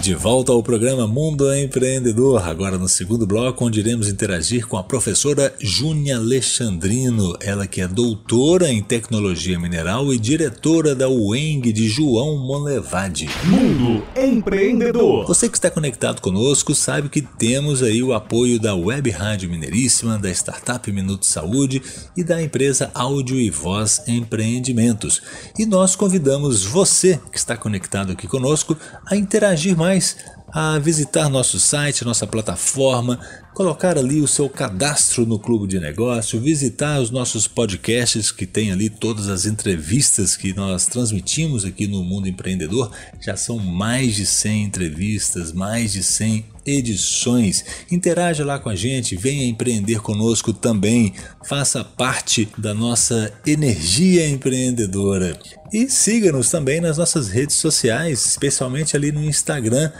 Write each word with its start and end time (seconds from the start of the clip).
De 0.00 0.14
volta 0.14 0.50
ao 0.50 0.62
programa 0.62 1.06
Mundo 1.06 1.54
Empreendedor, 1.54 2.48
agora 2.48 2.78
no 2.78 2.88
segundo 2.88 3.26
bloco, 3.26 3.66
onde 3.66 3.80
iremos 3.80 4.08
interagir 4.08 4.66
com 4.66 4.78
a 4.78 4.82
professora 4.82 5.54
Júnia 5.60 6.16
Alexandrino, 6.16 7.36
ela 7.38 7.66
que 7.66 7.82
é 7.82 7.86
doutora 7.86 8.72
em 8.72 8.82
tecnologia 8.82 9.58
mineral 9.58 10.10
e 10.10 10.18
diretora 10.18 10.94
da 10.94 11.06
UENG 11.06 11.70
de 11.70 11.86
João 11.86 12.38
Monlevade. 12.38 13.28
Mundo 13.44 14.02
Empreendedor. 14.16 15.26
Você 15.26 15.50
que 15.50 15.58
está 15.58 15.70
conectado 15.70 16.22
conosco 16.22 16.74
sabe 16.74 17.10
que 17.10 17.20
temos 17.20 17.82
aí 17.82 18.02
o 18.02 18.14
apoio 18.14 18.58
da 18.58 18.74
Web 18.74 19.10
Rádio 19.10 19.50
Mineiríssima, 19.50 20.18
da 20.18 20.30
startup 20.30 20.90
Minuto 20.90 21.26
Saúde 21.26 21.82
e 22.16 22.24
da 22.24 22.42
empresa 22.42 22.90
Áudio 22.94 23.38
e 23.38 23.50
Voz 23.50 24.02
Empreendimentos. 24.08 25.20
E 25.58 25.66
nós 25.66 25.94
convidamos 25.94 26.64
você 26.64 27.20
que 27.30 27.36
está 27.36 27.54
conectado 27.54 28.12
aqui 28.12 28.26
conosco 28.26 28.74
a 29.04 29.14
interagir 29.14 29.76
mais 29.76 29.89
mais 29.90 30.16
a 30.52 30.78
visitar 30.78 31.28
nosso 31.28 31.58
site, 31.58 32.04
nossa 32.04 32.24
plataforma, 32.24 33.18
colocar 33.54 33.98
ali 33.98 34.20
o 34.20 34.26
seu 34.26 34.48
cadastro 34.48 35.26
no 35.26 35.36
Clube 35.36 35.66
de 35.66 35.80
Negócio, 35.80 36.40
visitar 36.40 37.00
os 37.00 37.10
nossos 37.10 37.48
podcasts 37.48 38.30
que 38.30 38.46
tem 38.46 38.70
ali 38.70 38.88
todas 38.88 39.28
as 39.28 39.46
entrevistas 39.46 40.36
que 40.36 40.54
nós 40.54 40.86
transmitimos 40.86 41.64
aqui 41.64 41.88
no 41.88 42.04
Mundo 42.04 42.28
Empreendedor. 42.28 42.92
Já 43.20 43.36
são 43.36 43.58
mais 43.58 44.14
de 44.14 44.26
100 44.26 44.64
entrevistas, 44.64 45.52
mais 45.52 45.92
de 45.92 46.04
100 46.04 46.44
edições. 46.76 47.64
Interaja 47.90 48.44
lá 48.44 48.58
com 48.58 48.68
a 48.68 48.74
gente, 48.74 49.16
venha 49.16 49.46
empreender 49.46 50.00
conosco 50.00 50.52
também. 50.52 51.14
Faça 51.44 51.84
parte 51.84 52.48
da 52.56 52.74
nossa 52.74 53.32
energia 53.46 54.28
empreendedora. 54.28 55.38
E 55.72 55.88
siga-nos 55.88 56.50
também 56.50 56.80
nas 56.80 56.98
nossas 56.98 57.28
redes 57.28 57.54
sociais, 57.56 58.26
especialmente 58.26 58.96
ali 58.96 59.12
no 59.12 59.22
Instagram, 59.24 59.92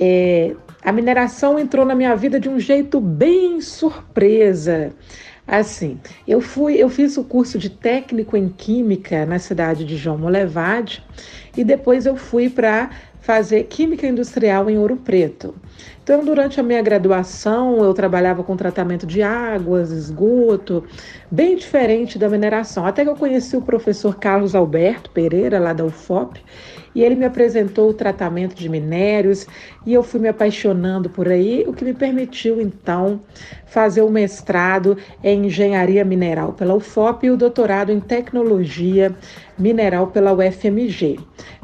é, 0.00 0.54
a 0.86 0.92
mineração 0.92 1.58
entrou 1.58 1.84
na 1.84 1.94
minha 1.94 2.14
vida 2.14 2.38
de 2.38 2.48
um 2.48 2.60
jeito 2.60 3.00
bem 3.00 3.60
surpresa. 3.60 4.92
Assim, 5.46 5.98
eu 6.26 6.40
fui, 6.40 6.74
eu 6.74 6.88
fiz 6.88 7.16
o 7.16 7.24
curso 7.24 7.58
de 7.58 7.70
técnico 7.70 8.36
em 8.36 8.48
química 8.48 9.26
na 9.26 9.38
cidade 9.38 9.84
de 9.84 9.96
João 9.96 10.18
Molevade 10.18 11.04
e 11.56 11.64
depois 11.64 12.06
eu 12.06 12.16
fui 12.16 12.48
para 12.48 12.90
fazer 13.26 13.64
química 13.64 14.06
industrial 14.06 14.70
em 14.70 14.78
Ouro 14.78 14.96
Preto. 14.96 15.52
Então, 16.00 16.24
durante 16.24 16.60
a 16.60 16.62
minha 16.62 16.80
graduação, 16.80 17.82
eu 17.82 17.92
trabalhava 17.92 18.44
com 18.44 18.56
tratamento 18.56 19.04
de 19.04 19.20
águas, 19.20 19.90
esgoto, 19.90 20.84
bem 21.28 21.56
diferente 21.56 22.20
da 22.20 22.28
mineração. 22.28 22.86
Até 22.86 23.02
que 23.02 23.10
eu 23.10 23.16
conheci 23.16 23.56
o 23.56 23.62
professor 23.62 24.16
Carlos 24.16 24.54
Alberto 24.54 25.10
Pereira, 25.10 25.58
lá 25.58 25.72
da 25.72 25.84
UFOP, 25.84 26.40
e 26.94 27.02
ele 27.02 27.16
me 27.16 27.24
apresentou 27.24 27.90
o 27.90 27.94
tratamento 27.94 28.54
de 28.54 28.68
minérios 28.68 29.46
e 29.84 29.92
eu 29.92 30.02
fui 30.04 30.20
me 30.20 30.28
apaixonando 30.28 31.10
por 31.10 31.28
aí, 31.28 31.64
o 31.66 31.72
que 31.72 31.84
me 31.84 31.92
permitiu 31.92 32.60
então 32.60 33.20
fazer 33.66 34.02
o 34.02 34.08
mestrado 34.08 34.96
em 35.22 35.46
engenharia 35.46 36.04
mineral 36.04 36.52
pela 36.52 36.74
UFOP 36.74 37.26
e 37.26 37.30
o 37.30 37.36
doutorado 37.36 37.90
em 37.90 38.00
tecnologia 38.00 39.14
mineral 39.58 40.06
pela 40.06 40.32
UFMG. 40.32 41.18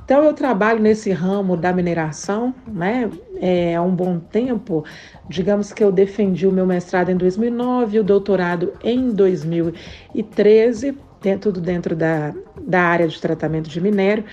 Então 0.05 0.25
eu 0.25 0.33
trabalho 0.33 0.81
nesse 0.81 1.11
ramo 1.11 1.57
da 1.57 1.73
mineração, 1.73 2.55
né? 2.67 3.09
É, 3.41 3.77
há 3.77 3.83
um 3.83 3.95
bom 3.95 4.19
tempo. 4.19 4.85
Digamos 5.29 5.73
que 5.73 5.83
eu 5.83 5.93
defendi 5.93 6.47
o 6.47 6.53
meu 6.53 6.67
mestrado 6.67 7.11
em 7.11 7.17
2009, 7.17 8.01
o 8.01 8.05
doutorado 8.05 8.73
em 8.83 9.11
2013, 9.11 10.99
tudo 11.41 11.61
dentro 11.61 11.95
da, 11.95 12.35
da 12.61 12.83
área 12.83 13.07
de 13.07 13.21
tratamento 13.21 13.69
de 13.69 13.81
minério. 13.81 14.25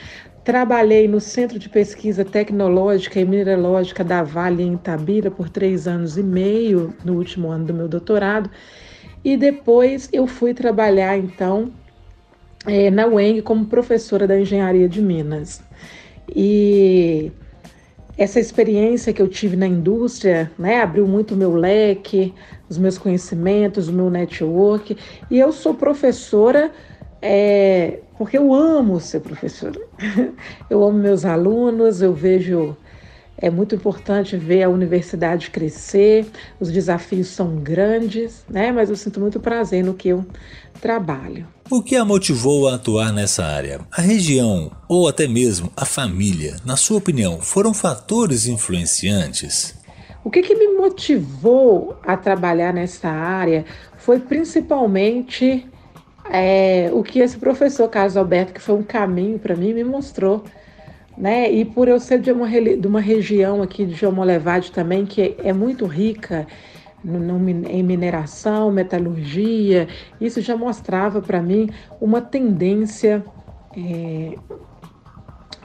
Trabalhei 0.43 1.07
no 1.07 1.19
Centro 1.19 1.59
de 1.59 1.69
Pesquisa 1.69 2.25
Tecnológica 2.25 3.19
e 3.19 3.25
Mineralógica 3.25 4.03
da 4.03 4.23
Vale 4.23 4.63
em 4.63 4.73
Itabira 4.73 5.29
por 5.29 5.49
três 5.49 5.87
anos 5.87 6.17
e 6.17 6.23
meio 6.23 6.95
no 7.05 7.13
último 7.13 7.51
ano 7.51 7.65
do 7.65 7.73
meu 7.73 7.87
doutorado. 7.87 8.49
E 9.23 9.37
depois 9.37 10.09
eu 10.11 10.25
fui 10.25 10.53
trabalhar 10.53 11.17
então 11.17 11.71
é, 12.69 12.91
na 12.91 13.07
UENG 13.07 13.41
como 13.41 13.65
professora 13.65 14.27
da 14.27 14.39
Engenharia 14.39 14.87
de 14.87 15.01
Minas. 15.01 15.61
E 16.35 17.31
essa 18.17 18.39
experiência 18.39 19.11
que 19.11 19.21
eu 19.21 19.27
tive 19.27 19.55
na 19.55 19.65
indústria 19.65 20.51
né, 20.57 20.81
abriu 20.81 21.07
muito 21.07 21.33
o 21.33 21.37
meu 21.37 21.55
leque, 21.55 22.33
os 22.69 22.77
meus 22.77 22.97
conhecimentos, 22.97 23.87
o 23.87 23.93
meu 23.93 24.09
network. 24.09 24.95
E 25.31 25.39
eu 25.39 25.51
sou 25.51 25.73
professora 25.73 26.71
é, 27.21 27.99
porque 28.17 28.37
eu 28.37 28.53
amo 28.53 28.99
ser 28.99 29.21
professora. 29.21 29.79
Eu 30.69 30.83
amo 30.83 30.99
meus 30.99 31.25
alunos, 31.25 32.01
eu 32.01 32.13
vejo 32.13 32.77
é 33.41 33.49
muito 33.49 33.73
importante 33.73 34.35
ver 34.35 34.63
a 34.63 34.69
universidade 34.69 35.49
crescer, 35.49 36.25
os 36.59 36.71
desafios 36.71 37.27
são 37.27 37.55
grandes, 37.55 38.43
né? 38.49 38.71
Mas 38.71 38.89
eu 38.89 38.95
sinto 38.95 39.19
muito 39.19 39.39
prazer 39.39 39.83
no 39.83 39.93
que 39.93 40.09
eu 40.09 40.25
trabalho. 40.81 41.47
O 41.69 41.81
que 41.81 41.95
a 41.95 42.03
motivou 42.03 42.67
a 42.67 42.75
atuar 42.75 43.13
nessa 43.13 43.45
área? 43.45 43.79
A 43.91 44.01
região 44.01 44.71
ou 44.87 45.07
até 45.07 45.27
mesmo 45.27 45.71
a 45.75 45.85
família, 45.85 46.57
na 46.65 46.75
sua 46.75 46.97
opinião, 46.97 47.39
foram 47.39 47.73
fatores 47.73 48.45
influenciantes? 48.47 49.75
O 50.23 50.29
que, 50.29 50.41
que 50.41 50.55
me 50.55 50.75
motivou 50.75 51.97
a 52.03 52.17
trabalhar 52.17 52.73
nessa 52.73 53.07
área 53.07 53.65
foi 53.97 54.19
principalmente 54.19 55.65
é, 56.29 56.89
o 56.91 57.03
que 57.03 57.19
esse 57.19 57.37
professor 57.37 57.87
Carlos 57.87 58.17
Alberto, 58.17 58.53
que 58.53 58.61
foi 58.61 58.75
um 58.75 58.83
caminho 58.83 59.39
para 59.39 59.55
mim, 59.55 59.73
me 59.73 59.83
mostrou 59.83 60.43
né? 61.19 61.51
E 61.51 61.65
por 61.65 61.89
eu 61.89 61.99
ser 61.99 62.19
de 62.19 62.31
uma, 62.31 62.47
de 62.47 62.87
uma 62.87 63.01
região 63.01 63.61
aqui 63.61 63.85
de 63.85 63.93
Jomolevade 63.93 64.71
também, 64.71 65.05
que 65.05 65.35
é 65.43 65.51
muito 65.51 65.85
rica 65.85 66.47
no, 67.03 67.19
no, 67.19 67.49
em 67.49 67.83
mineração, 67.83 68.71
metalurgia, 68.71 69.87
isso 70.19 70.39
já 70.39 70.55
mostrava 70.55 71.21
para 71.21 71.41
mim 71.41 71.69
uma 71.99 72.21
tendência 72.21 73.23
é, 73.75 74.35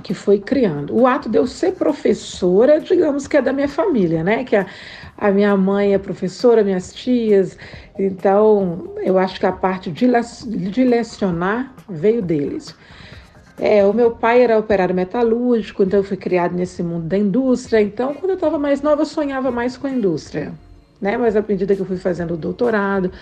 que 0.03 0.13
foi 0.13 0.41
criando. 0.41 0.93
O 0.93 1.07
ato 1.07 1.29
de 1.29 1.39
eu 1.39 1.47
ser 1.47 1.73
professora, 1.73 2.81
digamos 2.81 3.29
que 3.29 3.37
é 3.37 3.43
da 3.43 3.53
minha 3.53 3.69
família, 3.69 4.25
né? 4.25 4.43
Que 4.43 4.57
a, 4.57 4.67
a 5.17 5.31
minha 5.31 5.57
mãe 5.57 5.95
é 5.95 5.99
professora, 5.99 6.65
minhas 6.65 6.93
tias, 6.93 7.57
então 7.97 8.93
eu 9.05 9.17
acho 9.17 9.39
que 9.39 9.47
a 9.47 9.53
parte 9.53 9.89
de, 9.89 10.11
de 10.49 10.83
lecionar 10.83 11.73
veio 11.89 12.21
deles. 12.21 12.75
É, 13.59 13.85
o 13.85 13.93
meu 13.93 14.11
pai 14.11 14.43
era 14.43 14.59
operário 14.59 14.95
metalúrgico, 14.95 15.85
então 15.85 16.01
eu 16.01 16.05
fui 16.05 16.17
criado 16.17 16.55
nesse 16.55 16.83
mundo 16.83 17.07
da 17.07 17.17
indústria. 17.17 17.81
Então, 17.81 18.15
quando 18.15 18.31
eu 18.31 18.35
estava 18.35 18.59
mais 18.59 18.83
nova, 18.83 19.03
eu 19.03 19.07
sonhava 19.07 19.51
mais 19.51 19.77
com 19.77 19.87
a 19.87 19.91
indústria. 19.91 20.53
Né? 21.01 21.17
Mas 21.17 21.37
à 21.37 21.43
medida 21.43 21.75
que 21.75 21.81
eu 21.81 21.87
fui 21.87 21.97
fazendo 21.97 22.35
o 22.35 22.37
doutorado, 22.37 23.13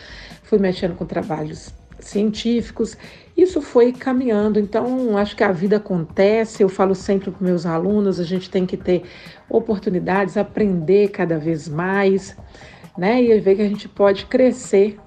fui 0.43 0.59
mexendo 0.59 0.97
com 0.97 1.05
trabalhos 1.05 1.75
científicos, 1.99 2.97
isso 3.37 3.61
foi 3.61 3.93
caminhando. 3.93 4.59
Então, 4.59 5.17
acho 5.17 5.37
que 5.37 5.45
a 5.45 5.53
vida 5.53 5.77
acontece. 5.77 6.63
Eu 6.63 6.69
falo 6.69 6.95
sempre 6.95 7.31
para 7.31 7.45
meus 7.47 7.67
alunos: 7.67 8.19
a 8.19 8.25
gente 8.25 8.51
tem 8.51 8.67
que 8.67 8.77
ter 8.77 9.03
oportunidades, 9.49 10.37
aprender 10.37 11.09
cada 11.11 11.39
vez 11.39 11.69
mais. 11.69 12.37
né? 12.97 13.23
E 13.23 13.39
ver 13.39 13.57
que 13.57 13.63
a 13.63 13.69
gente 13.69 13.89
pode 13.89 14.27
crescer 14.27 14.99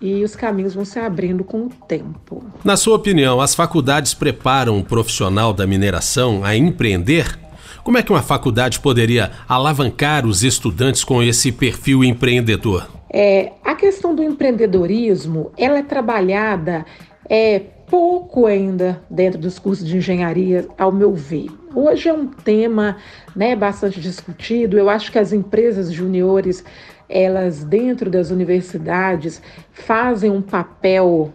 e 0.00 0.22
os 0.22 0.36
caminhos 0.36 0.74
vão 0.74 0.84
se 0.84 0.98
abrindo 0.98 1.42
com 1.42 1.66
o 1.66 1.68
tempo. 1.68 2.44
Na 2.64 2.76
sua 2.76 2.96
opinião, 2.96 3.40
as 3.40 3.54
faculdades 3.54 4.14
preparam 4.14 4.78
o 4.78 4.84
profissional 4.84 5.52
da 5.52 5.66
mineração 5.66 6.44
a 6.44 6.56
empreender? 6.56 7.38
Como 7.82 7.96
é 7.96 8.02
que 8.02 8.12
uma 8.12 8.22
faculdade 8.22 8.80
poderia 8.80 9.32
alavancar 9.48 10.26
os 10.26 10.44
estudantes 10.44 11.02
com 11.02 11.22
esse 11.22 11.50
perfil 11.50 12.04
empreendedor? 12.04 12.86
É, 13.10 13.52
a 13.64 13.74
questão 13.74 14.14
do 14.14 14.22
empreendedorismo, 14.22 15.50
ela 15.56 15.78
é 15.78 15.82
trabalhada 15.82 16.84
é, 17.28 17.58
pouco 17.88 18.46
ainda 18.46 19.02
dentro 19.08 19.40
dos 19.40 19.58
cursos 19.58 19.86
de 19.86 19.96
engenharia, 19.96 20.68
ao 20.78 20.92
meu 20.92 21.14
ver. 21.14 21.48
Hoje 21.74 22.08
é 22.08 22.12
um 22.12 22.26
tema 22.26 22.96
né, 23.34 23.56
bastante 23.56 24.00
discutido. 24.00 24.78
Eu 24.78 24.90
acho 24.90 25.10
que 25.10 25.18
as 25.18 25.32
empresas 25.32 25.92
juniores 25.92 26.64
elas 27.08 27.64
dentro 27.64 28.10
das 28.10 28.30
universidades 28.30 29.40
fazem 29.72 30.30
um 30.30 30.42
papel 30.42 31.32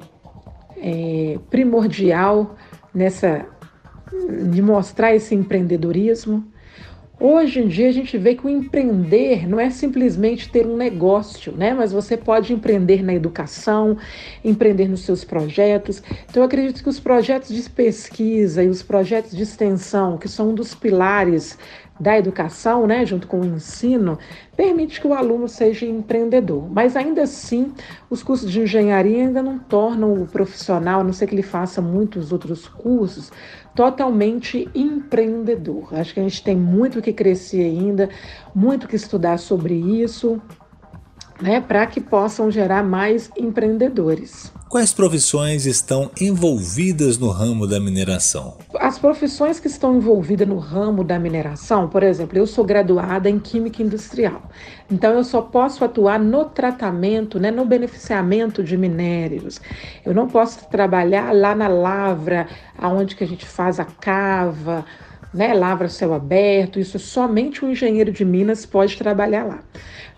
é, 0.77 1.39
primordial 1.49 2.55
nessa 2.93 3.45
de 4.51 4.61
mostrar 4.61 5.15
esse 5.15 5.33
empreendedorismo. 5.33 6.45
Hoje 7.19 7.61
em 7.61 7.67
dia 7.67 7.87
a 7.87 7.91
gente 7.91 8.17
vê 8.17 8.35
que 8.35 8.45
o 8.45 8.49
empreender 8.49 9.47
não 9.47 9.59
é 9.59 9.69
simplesmente 9.69 10.49
ter 10.49 10.65
um 10.65 10.75
negócio, 10.75 11.53
né? 11.53 11.73
Mas 11.73 11.93
você 11.93 12.17
pode 12.17 12.51
empreender 12.51 13.01
na 13.03 13.13
educação, 13.13 13.97
empreender 14.43 14.89
nos 14.89 15.05
seus 15.05 15.23
projetos. 15.23 16.03
Então 16.29 16.43
eu 16.43 16.47
acredito 16.47 16.83
que 16.83 16.89
os 16.89 16.99
projetos 16.99 17.49
de 17.49 17.69
pesquisa 17.69 18.63
e 18.63 18.67
os 18.67 18.83
projetos 18.83 19.31
de 19.31 19.43
extensão, 19.43 20.17
que 20.17 20.27
são 20.27 20.49
um 20.49 20.53
dos 20.53 20.75
pilares 20.75 21.57
da 21.99 22.17
educação, 22.17 22.87
né, 22.87 23.05
junto 23.05 23.27
com 23.27 23.41
o 23.41 23.45
ensino, 23.45 24.17
permite 24.57 24.99
que 24.99 25.07
o 25.07 25.13
aluno 25.13 25.47
seja 25.47 25.85
empreendedor. 25.85 26.67
Mas 26.69 26.95
ainda 26.95 27.23
assim, 27.23 27.71
os 28.09 28.23
cursos 28.23 28.51
de 28.51 28.61
engenharia 28.61 29.23
ainda 29.23 29.41
não 29.41 29.59
tornam 29.59 30.13
o 30.13 30.27
profissional, 30.27 31.01
a 31.01 31.03
não 31.03 31.13
ser 31.13 31.27
que 31.27 31.35
ele 31.35 31.43
faça 31.43 31.81
muitos 31.81 32.31
outros 32.31 32.67
cursos, 32.67 33.31
totalmente 33.75 34.69
empreendedor. 34.73 35.93
Acho 35.93 36.13
que 36.13 36.19
a 36.19 36.23
gente 36.23 36.43
tem 36.43 36.55
muito 36.55 37.01
que 37.01 37.13
crescer 37.13 37.63
ainda, 37.63 38.09
muito 38.53 38.87
que 38.87 38.95
estudar 38.95 39.37
sobre 39.37 39.73
isso, 39.73 40.41
né, 41.41 41.61
para 41.61 41.85
que 41.87 41.99
possam 41.99 42.49
gerar 42.51 42.83
mais 42.83 43.29
empreendedores. 43.37 44.51
Quais 44.73 44.91
profissões 44.91 45.67
estão 45.67 46.09
envolvidas 46.19 47.19
no 47.19 47.29
ramo 47.29 47.67
da 47.67 47.79
mineração? 47.79 48.57
As 48.79 48.97
profissões 48.97 49.59
que 49.59 49.67
estão 49.67 49.97
envolvidas 49.97 50.47
no 50.47 50.57
ramo 50.57 51.03
da 51.03 51.19
mineração, 51.19 51.87
por 51.87 52.01
exemplo, 52.01 52.39
eu 52.39 52.47
sou 52.47 52.65
graduada 52.65 53.29
em 53.29 53.37
Química 53.37 53.83
Industrial, 53.83 54.41
então 54.89 55.13
eu 55.13 55.23
só 55.23 55.43
posso 55.43 55.85
atuar 55.85 56.19
no 56.19 56.45
tratamento, 56.45 57.39
né, 57.39 57.51
no 57.51 57.65
beneficiamento 57.65 58.63
de 58.63 58.75
minérios. 58.75 59.61
Eu 60.03 60.15
não 60.15 60.27
posso 60.27 60.67
trabalhar 60.69 61.31
lá 61.35 61.53
na 61.53 61.67
lavra, 61.67 62.47
aonde 62.75 63.15
que 63.15 63.23
a 63.23 63.27
gente 63.27 63.45
faz 63.45 63.79
a 63.79 63.85
cava, 63.85 64.83
né, 65.33 65.53
lavra 65.53 65.89
céu 65.89 66.13
aberto, 66.13 66.79
isso 66.79 66.99
somente 66.99 67.65
o 67.65 67.69
engenheiro 67.69 68.11
de 68.11 68.23
Minas 68.23 68.65
pode 68.65 68.97
trabalhar 68.97 69.43
lá. 69.43 69.59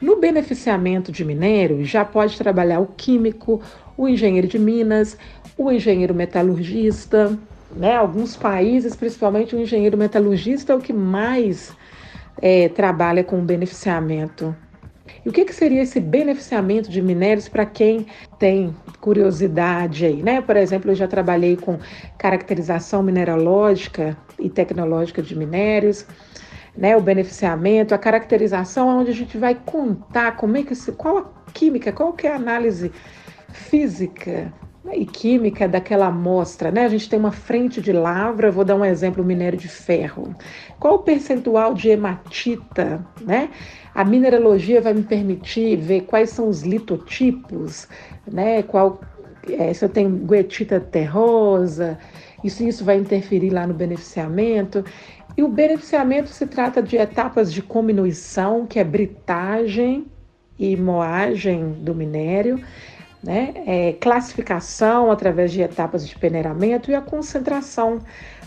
No 0.02 0.18
beneficiamento 0.18 1.12
de 1.12 1.24
minério, 1.24 1.84
já 1.86 2.04
pode 2.04 2.38
trabalhar 2.38 2.80
o 2.80 2.88
químico, 2.88 3.62
o 3.98 4.08
engenheiro 4.08 4.48
de 4.48 4.60
minas, 4.60 5.18
o 5.58 5.72
engenheiro 5.72 6.14
metalurgista, 6.14 7.38
né? 7.76 7.96
Alguns 7.96 8.36
países, 8.36 8.96
principalmente 8.96 9.56
o 9.56 9.60
engenheiro 9.60 9.98
metalurgista, 9.98 10.74
é 10.74 10.76
o 10.76 10.82
que 10.82 10.92
mais 10.92 11.72
é, 12.42 12.68
trabalha 12.70 13.24
com 13.24 13.40
beneficiamento. 13.40 14.56
E 15.26 15.30
o 15.30 15.32
que, 15.32 15.46
que 15.46 15.54
seria 15.54 15.82
esse 15.82 16.00
beneficiamento 16.00 16.90
de 16.90 17.02
minérios 17.02 17.48
para 17.48 17.66
quem 17.66 18.08
tem 18.40 18.76
curiosidade 19.00 20.06
aí, 20.06 20.24
né? 20.24 20.42
Por 20.42 20.58
exemplo, 20.58 20.92
eu 20.92 20.96
já 20.96 21.08
trabalhei 21.08 21.56
com 21.56 21.80
caracterização 22.18 23.04
mineralógica 23.04 24.18
e 24.40 24.50
tecnológica 24.50 25.22
de 25.22 25.36
minérios, 25.36 26.06
né? 26.76 26.96
O 26.98 27.02
beneficiamento, 27.02 27.94
a 27.94 27.98
caracterização, 27.98 29.00
onde 29.00 29.12
a 29.12 29.14
gente 29.14 29.38
vai 29.38 29.56
contar 29.56 30.36
como 30.38 30.58
é 30.58 30.64
que 30.64 30.76
qual 30.94 31.18
a 31.18 31.52
química, 31.52 31.92
qual 31.92 32.14
que 32.14 32.28
é 32.28 32.32
a 32.32 32.36
análise 32.36 32.92
física 33.52 34.52
e 34.94 35.06
química 35.06 35.68
daquela 35.68 36.08
amostra, 36.08 36.72
né? 36.72 36.86
A 36.86 36.90
gente 36.90 37.10
tem 37.10 37.18
uma 37.18 37.32
frente 37.32 37.82
de 37.82 37.92
lavra, 37.92 38.52
vou 38.52 38.64
dar 38.64 38.76
um 38.76 38.86
exemplo, 38.86 39.24
minério 39.24 39.58
de 39.58 39.68
ferro. 39.68 40.36
Qual 40.80 40.96
o 40.96 41.00
percentual 41.00 41.74
de 41.74 41.90
hematita, 41.90 43.06
né? 43.22 43.50
A 43.94 44.04
mineralogia 44.04 44.82
vai 44.82 44.94
me 44.94 45.04
permitir 45.04 45.78
ver 45.78 46.02
quais 46.02 46.30
são 46.30 46.50
os 46.50 46.62
litotipos, 46.62 47.88
né? 48.32 48.62
Qual 48.64 49.00
é, 49.50 49.74
se 49.74 49.86
eu 49.86 49.90
tenho 49.90 50.10
goetita 50.10 50.80
terrosa, 50.80 51.98
isso 52.44 52.64
isso 52.64 52.84
vai 52.84 52.98
interferir 52.98 53.50
lá 53.50 53.66
no 53.66 53.74
beneficiamento. 53.74 54.84
E 55.38 55.44
o 55.44 55.48
beneficiamento 55.48 56.30
se 56.30 56.46
trata 56.48 56.82
de 56.82 56.96
etapas 56.96 57.52
de 57.52 57.62
cominuição, 57.62 58.66
que 58.66 58.80
é 58.80 58.84
britagem 58.84 60.06
e 60.58 60.76
moagem 60.78 61.74
do 61.74 61.94
minério 61.94 62.60
né? 63.24 63.54
É, 63.66 63.94
classificação 63.94 65.12
através 65.12 65.52
de 65.52 65.62
etapas 65.62 66.08
de 66.08 66.16
peneiramento 66.18 66.92
e 66.92 66.96
a 66.96 67.02
concentração, 67.02 68.00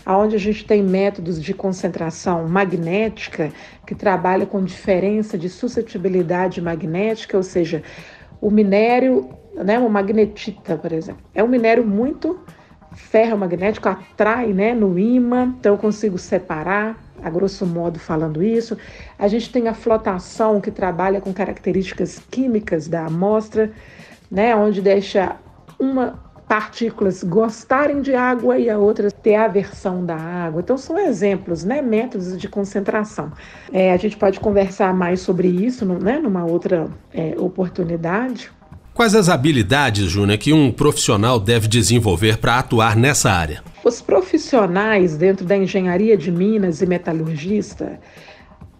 onde 0.05 0.35
a 0.35 0.39
gente 0.39 0.65
tem 0.65 0.81
métodos 0.81 1.41
de 1.41 1.53
concentração 1.53 2.47
magnética 2.47 3.51
que 3.85 3.93
trabalha 3.93 4.45
com 4.45 4.63
diferença 4.63 5.37
de 5.37 5.49
suscetibilidade 5.49 6.61
magnética, 6.61 7.35
ou 7.35 7.43
seja, 7.43 7.83
o 8.41 8.49
minério, 8.49 9.29
né, 9.53 9.77
uma 9.77 9.89
magnetita, 9.89 10.77
por 10.77 10.91
exemplo, 10.91 11.21
é 11.35 11.43
um 11.43 11.47
minério 11.47 11.85
muito 11.85 12.39
ferromagnético, 12.93 13.87
atrai 13.87 14.53
né, 14.53 14.73
no 14.73 14.97
ímã, 14.97 15.53
então 15.59 15.73
eu 15.73 15.77
consigo 15.77 16.17
separar, 16.17 16.97
a 17.21 17.29
grosso 17.29 17.65
modo 17.65 17.99
falando 17.99 18.41
isso. 18.41 18.77
A 19.17 19.27
gente 19.27 19.51
tem 19.51 19.67
a 19.67 19.73
flotação 19.73 20.61
que 20.61 20.71
trabalha 20.71 21.19
com 21.19 21.33
características 21.33 22.19
químicas 22.31 22.87
da 22.87 23.05
amostra 23.05 23.71
né, 24.29 24.55
onde 24.55 24.81
deixa 24.81 25.35
uma 25.79 26.29
partículas 26.49 27.23
gostarem 27.23 28.01
de 28.01 28.15
água 28.15 28.57
e 28.57 28.71
a 28.71 28.77
outra 28.79 29.11
ter 29.11 29.35
aversão 29.35 30.03
da 30.03 30.15
água. 30.15 30.61
Então 30.61 30.79
são 30.79 30.97
exemplos, 30.97 31.63
né, 31.63 31.79
métodos 31.79 32.35
de 32.35 32.49
concentração. 32.49 33.31
É, 33.71 33.93
a 33.93 33.97
gente 33.97 34.17
pode 34.17 34.39
conversar 34.39 34.91
mais 34.91 35.21
sobre 35.21 35.47
isso, 35.47 35.85
né, 35.85 36.17
numa 36.17 36.43
outra 36.43 36.87
é, 37.13 37.35
oportunidade. 37.37 38.51
Quais 38.95 39.13
as 39.13 39.29
habilidades, 39.29 40.05
Júnior, 40.09 40.39
que 40.39 40.51
um 40.51 40.71
profissional 40.71 41.39
deve 41.39 41.67
desenvolver 41.67 42.37
para 42.39 42.57
atuar 42.57 42.95
nessa 42.95 43.31
área? 43.31 43.63
Os 43.85 44.01
profissionais 44.01 45.15
dentro 45.15 45.45
da 45.45 45.55
engenharia 45.55 46.17
de 46.17 46.31
minas 46.31 46.81
e 46.81 46.87
metalurgista, 46.87 47.99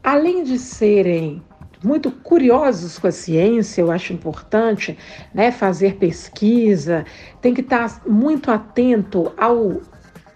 além 0.03 0.43
de 0.43 0.57
serem 0.57 1.41
muito 1.83 2.11
curiosos 2.11 2.99
com 2.99 3.07
a 3.07 3.11
ciência, 3.11 3.81
eu 3.81 3.91
acho 3.91 4.13
importante, 4.13 4.97
né, 5.33 5.51
fazer 5.51 5.95
pesquisa, 5.95 7.05
tem 7.41 7.53
que 7.53 7.61
estar 7.61 8.01
muito 8.05 8.51
atento 8.51 9.31
ao 9.37 9.81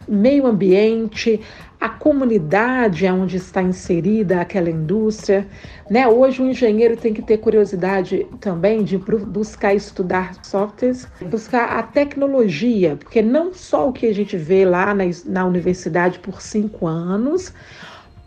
meio 0.08 0.46
ambiente, 0.46 1.40
à 1.80 1.90
comunidade 1.90 3.06
onde 3.08 3.36
está 3.36 3.62
inserida 3.62 4.40
aquela 4.40 4.70
indústria. 4.70 5.46
Né? 5.90 6.08
Hoje 6.08 6.42
o 6.42 6.46
engenheiro 6.46 6.96
tem 6.96 7.14
que 7.14 7.22
ter 7.22 7.38
curiosidade 7.38 8.26
também 8.40 8.86
de 8.86 8.98
buscar 8.98 9.74
estudar 9.74 10.34
softwares, 10.46 11.08
buscar 11.30 11.78
a 11.78 11.84
tecnologia, 11.84 12.96
porque 12.96 13.22
não 13.22 13.54
só 13.54 13.90
o 13.90 13.94
que 13.94 14.06
a 14.06 14.14
gente 14.14 14.38
vê 14.38 14.64
lá 14.64 14.94
na, 14.94 15.04
na 15.26 15.46
universidade 15.46 16.20
por 16.20 16.42
cinco 16.42 16.88
anos, 16.88 17.54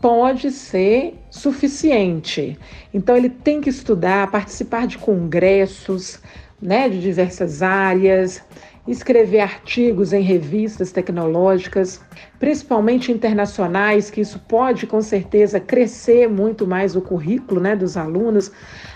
pode 0.01 0.51
ser 0.51 1.15
suficiente. 1.31 2.59
Então 2.93 3.17
ele 3.17 3.31
tem 3.31 3.61
que 3.61 3.71
estudar, 3.71 4.31
participar 4.31 4.87
de 4.87 4.99
congressos, 4.99 6.21
né, 6.61 6.89
de 6.89 7.01
diversas 7.01 7.63
áreas, 7.63 8.43
escrever 8.87 9.41
artigos 9.41 10.13
em 10.13 10.23
revistas 10.23 10.93
tecnológicas, 10.93 12.01
principalmente 12.39 13.11
internacionais, 13.11 14.11
que 14.11 14.21
isso 14.21 14.39
pode 14.49 14.87
com 14.87 15.01
certeza 15.01 15.59
crescer 15.59 16.29
muito 16.29 16.67
mais 16.67 16.95
o 16.95 17.01
currículo, 17.01 17.61
né, 17.61 17.75
dos 17.75 17.97
alunos. 17.97 18.53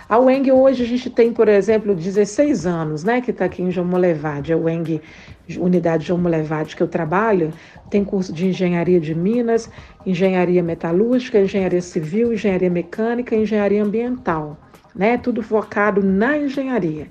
A 0.08 0.18
UENG 0.18 0.50
hoje 0.52 0.82
a 0.82 0.86
gente 0.86 1.10
tem, 1.10 1.32
por 1.32 1.48
exemplo, 1.48 1.94
16 1.94 2.66
anos, 2.66 3.04
né, 3.04 3.20
que 3.20 3.30
está 3.30 3.44
aqui 3.44 3.62
em 3.62 3.70
João 3.70 3.86
Molevade, 3.86 4.52
a 4.52 4.56
UENG 4.56 5.00
unidade 5.58 6.06
João 6.06 6.20
Molevade 6.20 6.76
que 6.76 6.82
eu 6.82 6.88
trabalho, 6.88 7.52
tem 7.88 8.04
curso 8.04 8.32
de 8.32 8.46
engenharia 8.46 9.00
de 9.00 9.14
minas, 9.14 9.68
engenharia 10.06 10.62
metalúrgica, 10.62 11.40
engenharia 11.40 11.82
civil, 11.82 12.32
engenharia 12.32 12.70
mecânica 12.70 13.34
engenharia 13.34 13.82
ambiental, 13.82 14.56
né? 14.94 15.18
Tudo 15.18 15.42
focado 15.42 16.02
na 16.02 16.38
engenharia. 16.38 17.08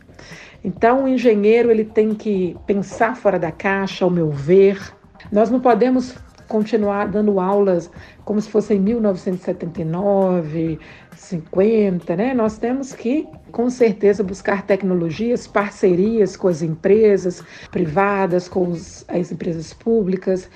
Então, 0.64 1.06
o 1.06 1.08
engenheiro 1.08 1.72
ele 1.72 1.86
tem 1.86 2.14
que 2.14 2.56
pensar 2.66 3.16
fora 3.16 3.40
da 3.40 3.52
caixa, 3.52 4.04
ao 4.04 4.12
meu 4.12 4.30
ver. 4.30 4.94
Nós 5.32 5.50
não 5.50 5.60
podemos 5.60 6.16
continuar 6.50 7.08
dando 7.08 7.40
aulas 7.40 7.90
como 8.26 8.42
se 8.42 8.50
fosse 8.50 8.74
em 8.74 8.80
1979, 8.80 10.80
50, 11.16 12.16
né? 12.16 12.34
Nós 12.34 12.58
temos 12.58 12.94
que, 12.94 13.28
com 13.52 13.70
certeza, 13.70 14.24
buscar 14.24 14.64
tecnologias, 14.64 15.48
parcerias 15.48 16.36
com 16.36 16.48
as 16.48 16.62
empresas 16.62 17.44
privadas, 17.72 18.50
com 18.50 18.70
os, 18.70 19.06
as 19.08 19.32
empresas 19.32 19.74
públicas, 19.74 20.50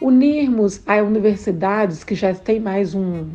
unirmos 0.00 0.80
as 0.86 1.02
universidades 1.02 2.04
que 2.04 2.14
já 2.14 2.32
têm 2.32 2.60
mais 2.60 2.94
um 2.94 3.28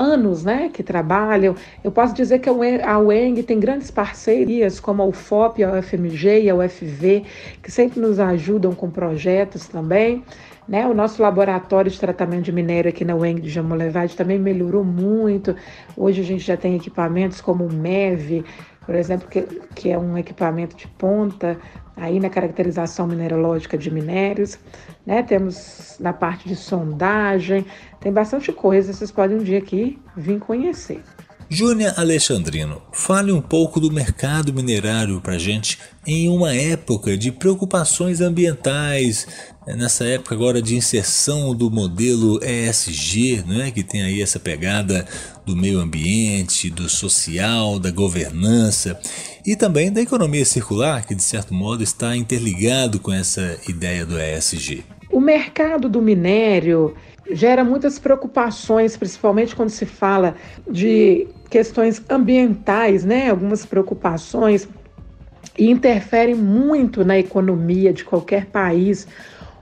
anos 0.00 0.44
né, 0.44 0.70
que 0.72 0.82
trabalham. 0.82 1.54
Eu 1.84 1.92
posso 1.92 2.14
dizer 2.14 2.38
que 2.38 2.48
a 2.48 2.98
UENG 2.98 3.42
tem 3.42 3.60
grandes 3.60 3.90
parcerias, 3.90 4.80
como 4.80 5.02
a 5.02 5.06
UFOP, 5.06 5.62
a 5.62 5.78
UFMG 5.78 6.44
e 6.44 6.50
a 6.50 6.54
UFV, 6.54 7.24
que 7.62 7.70
sempre 7.70 8.00
nos 8.00 8.18
ajudam 8.18 8.72
com 8.72 8.90
projetos 8.90 9.68
também. 9.68 10.24
Né? 10.66 10.86
O 10.86 10.94
nosso 10.94 11.20
laboratório 11.20 11.90
de 11.90 12.00
tratamento 12.00 12.44
de 12.44 12.52
minério 12.52 12.88
aqui 12.88 13.04
na 13.04 13.14
UENG 13.14 13.42
de 13.42 13.50
Jamolevade 13.50 14.16
também 14.16 14.38
melhorou 14.38 14.84
muito. 14.84 15.54
Hoje 15.96 16.22
a 16.22 16.24
gente 16.24 16.44
já 16.44 16.56
tem 16.56 16.76
equipamentos 16.76 17.40
como 17.40 17.66
o 17.66 17.72
MEV, 17.72 18.44
por 18.86 18.94
exemplo, 18.94 19.28
que, 19.28 19.42
que 19.74 19.90
é 19.90 19.98
um 19.98 20.16
equipamento 20.16 20.76
de 20.76 20.88
ponta 20.88 21.58
aí 21.96 22.18
na 22.18 22.30
caracterização 22.30 23.06
mineralógica 23.06 23.76
de 23.76 23.90
minérios. 23.90 24.58
Né? 25.10 25.24
Temos 25.24 25.96
na 25.98 26.12
parte 26.12 26.48
de 26.48 26.54
sondagem, 26.54 27.66
tem 27.98 28.12
bastante 28.12 28.52
coisa, 28.52 28.92
vocês 28.92 29.10
podem 29.10 29.38
um 29.38 29.42
dia 29.42 29.58
aqui 29.58 29.98
vir 30.16 30.38
conhecer. 30.38 31.02
Júnia 31.52 31.92
Alexandrino, 31.96 32.80
fale 32.92 33.32
um 33.32 33.40
pouco 33.40 33.80
do 33.80 33.90
mercado 33.90 34.52
minerário 34.52 35.20
para 35.20 35.36
gente 35.36 35.80
em 36.06 36.28
uma 36.28 36.54
época 36.54 37.16
de 37.16 37.32
preocupações 37.32 38.20
ambientais, 38.20 39.26
é 39.66 39.74
nessa 39.74 40.04
época 40.04 40.32
agora 40.32 40.62
de 40.62 40.76
inserção 40.76 41.56
do 41.56 41.68
modelo 41.68 42.38
ESG, 42.44 43.42
não 43.44 43.62
é? 43.62 43.72
que 43.72 43.82
tem 43.82 44.02
aí 44.02 44.22
essa 44.22 44.38
pegada 44.38 45.04
do 45.44 45.56
meio 45.56 45.80
ambiente, 45.80 46.70
do 46.70 46.88
social, 46.88 47.80
da 47.80 47.90
governança 47.90 48.96
e 49.44 49.56
também 49.56 49.92
da 49.92 50.00
economia 50.00 50.44
circular, 50.44 51.04
que 51.04 51.16
de 51.16 51.22
certo 51.22 51.52
modo 51.52 51.82
está 51.82 52.16
interligado 52.16 53.00
com 53.00 53.12
essa 53.12 53.58
ideia 53.66 54.06
do 54.06 54.16
ESG. 54.16 54.84
O 55.12 55.20
mercado 55.20 55.88
do 55.88 56.00
minério 56.00 56.94
gera 57.32 57.64
muitas 57.64 57.98
preocupações, 57.98 58.96
principalmente 58.96 59.56
quando 59.56 59.70
se 59.70 59.84
fala 59.84 60.36
de 60.70 61.26
questões 61.48 62.02
ambientais, 62.08 63.04
né? 63.04 63.28
Algumas 63.28 63.66
preocupações 63.66 64.68
e 65.58 65.68
interferem 65.68 66.34
muito 66.34 67.04
na 67.04 67.18
economia 67.18 67.92
de 67.92 68.04
qualquer 68.04 68.46
país 68.46 69.06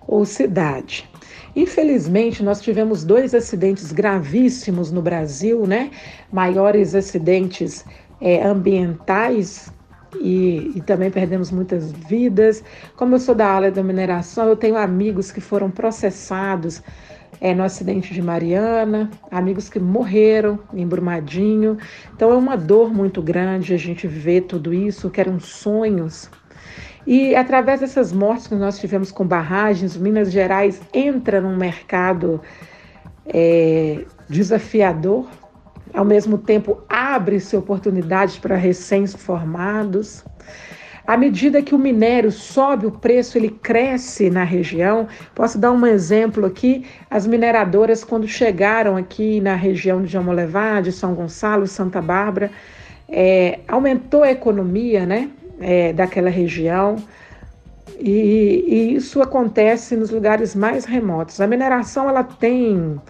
ou 0.06 0.24
cidade. 0.24 1.08
Infelizmente, 1.56 2.42
nós 2.42 2.60
tivemos 2.60 3.02
dois 3.02 3.34
acidentes 3.34 3.90
gravíssimos 3.90 4.92
no 4.92 5.00
Brasil, 5.00 5.66
né? 5.66 5.90
Maiores 6.30 6.94
acidentes 6.94 7.84
é, 8.20 8.44
ambientais 8.44 9.72
e, 10.16 10.72
e, 10.74 10.80
também 10.80 11.10
perdemos 11.10 11.50
muitas 11.50 11.92
vidas. 11.92 12.64
Como 12.96 13.14
eu 13.14 13.20
sou 13.20 13.34
da 13.34 13.46
área 13.46 13.70
da 13.70 13.82
mineração, 13.82 14.48
eu 14.48 14.56
tenho 14.56 14.76
amigos 14.76 15.30
que 15.30 15.40
foram 15.40 15.70
processados 15.70 16.82
é, 17.40 17.54
no 17.54 17.62
acidente 17.62 18.14
de 18.14 18.22
Mariana, 18.22 19.10
amigos 19.30 19.68
que 19.68 19.78
morreram 19.78 20.58
em 20.72 20.86
Brumadinho. 20.86 21.76
Então 22.14 22.32
é 22.32 22.36
uma 22.36 22.56
dor 22.56 22.92
muito 22.92 23.20
grande 23.22 23.74
a 23.74 23.76
gente 23.76 24.06
ver 24.06 24.42
tudo 24.42 24.72
isso, 24.72 25.10
que 25.10 25.20
eram 25.20 25.38
sonhos. 25.38 26.30
E 27.06 27.34
através 27.34 27.80
dessas 27.80 28.12
mortes 28.12 28.46
que 28.46 28.54
nós 28.54 28.78
tivemos 28.78 29.10
com 29.10 29.26
barragens, 29.26 29.96
Minas 29.96 30.30
Gerais 30.30 30.80
entra 30.92 31.40
num 31.40 31.56
mercado 31.56 32.40
é, 33.26 34.04
desafiador, 34.28 35.26
ao 35.94 36.04
mesmo 36.04 36.38
tempo 36.38 36.82
abre-se 36.88 37.56
oportunidades 37.56 38.38
para 38.38 38.56
recém-formados. 38.56 40.24
À 41.06 41.16
medida 41.16 41.62
que 41.62 41.74
o 41.74 41.78
minério 41.78 42.30
sobe 42.30 42.84
o 42.84 42.90
preço, 42.90 43.38
ele 43.38 43.48
cresce 43.48 44.28
na 44.28 44.44
região. 44.44 45.08
Posso 45.34 45.56
dar 45.58 45.72
um 45.72 45.86
exemplo 45.86 46.44
aqui: 46.44 46.84
as 47.08 47.26
mineradoras, 47.26 48.04
quando 48.04 48.28
chegaram 48.28 48.94
aqui 48.94 49.40
na 49.40 49.54
região 49.54 50.02
de 50.02 50.08
Jamolevá, 50.08 50.82
de 50.82 50.92
São 50.92 51.14
Gonçalo, 51.14 51.66
Santa 51.66 52.02
Bárbara, 52.02 52.50
é, 53.08 53.60
aumentou 53.66 54.22
a 54.22 54.30
economia 54.30 55.06
né, 55.06 55.30
é, 55.58 55.94
daquela 55.94 56.28
região. 56.28 56.96
E, 57.98 58.64
e, 58.68 58.94
isso 58.94 59.22
acontece 59.22 59.96
nos 59.96 60.10
lugares 60.10 60.54
mais 60.54 60.84
remotos. 60.84 61.40
A 61.40 61.46
mineração 61.46 62.06
ela 62.08 62.22
tem 62.22 63.00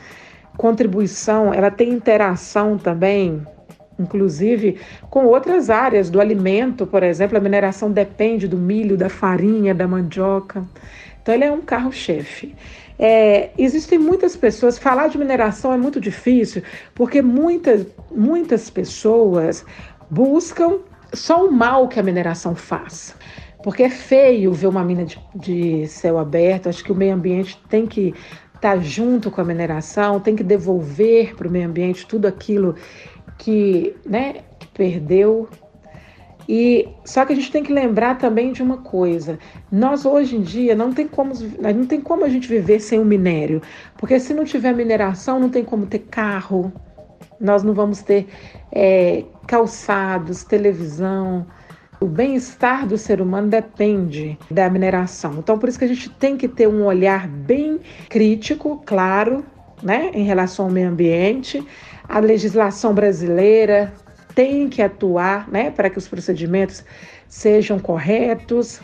contribuição, 0.58 1.54
ela 1.54 1.70
tem 1.70 1.88
interação 1.88 2.76
também 2.76 3.42
inclusive 3.98 4.78
com 5.10 5.26
outras 5.26 5.70
áreas 5.70 6.08
do 6.08 6.20
alimento, 6.20 6.86
por 6.86 7.02
exemplo, 7.02 7.36
a 7.36 7.40
mineração 7.40 7.90
depende 7.90 8.46
do 8.46 8.56
milho, 8.56 8.96
da 8.96 9.08
farinha, 9.08 9.74
da 9.74 9.88
mandioca. 9.88 10.64
Então, 11.20 11.34
ele 11.34 11.44
é 11.44 11.50
um 11.50 11.60
carro-chefe. 11.60 12.54
É, 12.98 13.50
existem 13.58 13.98
muitas 13.98 14.36
pessoas, 14.36 14.78
falar 14.78 15.08
de 15.08 15.18
mineração 15.18 15.72
é 15.72 15.76
muito 15.76 16.00
difícil, 16.00 16.62
porque 16.94 17.20
muitas, 17.20 17.86
muitas 18.10 18.70
pessoas 18.70 19.64
buscam 20.10 20.78
só 21.12 21.44
o 21.46 21.52
mal 21.52 21.88
que 21.88 21.98
a 21.98 22.02
mineração 22.02 22.54
faz. 22.54 23.16
Porque 23.62 23.82
é 23.82 23.90
feio 23.90 24.52
ver 24.52 24.68
uma 24.68 24.84
mina 24.84 25.04
de, 25.04 25.18
de 25.34 25.88
céu 25.88 26.18
aberto, 26.18 26.68
acho 26.68 26.82
que 26.84 26.92
o 26.92 26.94
meio 26.94 27.14
ambiente 27.14 27.60
tem 27.68 27.86
que 27.86 28.14
estar 28.58 28.76
tá 28.76 28.78
junto 28.78 29.30
com 29.30 29.40
a 29.40 29.44
mineração, 29.44 30.20
tem 30.20 30.36
que 30.36 30.44
devolver 30.44 31.34
para 31.34 31.48
o 31.48 31.50
meio 31.50 31.68
ambiente 31.68 32.06
tudo 32.06 32.26
aquilo 32.26 32.74
que, 33.38 33.96
né, 34.04 34.42
que 34.58 34.66
perdeu. 34.68 35.48
E 36.48 36.88
só 37.04 37.26
que 37.26 37.32
a 37.32 37.36
gente 37.36 37.52
tem 37.52 37.62
que 37.62 37.72
lembrar 37.72 38.16
também 38.16 38.52
de 38.52 38.62
uma 38.62 38.78
coisa: 38.78 39.38
nós 39.70 40.04
hoje 40.04 40.36
em 40.36 40.42
dia 40.42 40.74
não 40.74 40.92
tem 40.92 41.06
como 41.06 41.34
não 41.60 41.86
tem 41.86 42.00
como 42.00 42.24
a 42.24 42.28
gente 42.28 42.48
viver 42.48 42.80
sem 42.80 42.98
o 42.98 43.04
minério, 43.04 43.60
porque 43.98 44.18
se 44.18 44.32
não 44.32 44.44
tiver 44.44 44.74
mineração 44.74 45.38
não 45.38 45.50
tem 45.50 45.62
como 45.62 45.86
ter 45.86 46.00
carro, 46.10 46.72
nós 47.38 47.62
não 47.62 47.74
vamos 47.74 48.02
ter 48.02 48.26
é, 48.72 49.24
calçados, 49.46 50.42
televisão. 50.42 51.46
O 52.00 52.06
bem-estar 52.06 52.86
do 52.86 52.96
ser 52.96 53.20
humano 53.20 53.48
depende 53.48 54.38
da 54.48 54.70
mineração. 54.70 55.34
Então, 55.38 55.58
por 55.58 55.68
isso 55.68 55.78
que 55.78 55.84
a 55.84 55.88
gente 55.88 56.08
tem 56.10 56.36
que 56.36 56.46
ter 56.46 56.68
um 56.68 56.84
olhar 56.84 57.26
bem 57.26 57.80
crítico, 58.08 58.80
claro, 58.86 59.44
né, 59.82 60.10
em 60.14 60.22
relação 60.22 60.66
ao 60.66 60.70
meio 60.70 60.88
ambiente, 60.88 61.64
a 62.08 62.20
legislação 62.20 62.94
brasileira 62.94 63.92
tem 64.32 64.68
que 64.68 64.80
atuar 64.80 65.48
né, 65.50 65.72
para 65.72 65.90
que 65.90 65.98
os 65.98 66.06
procedimentos 66.06 66.84
sejam 67.28 67.80
corretos. 67.80 68.80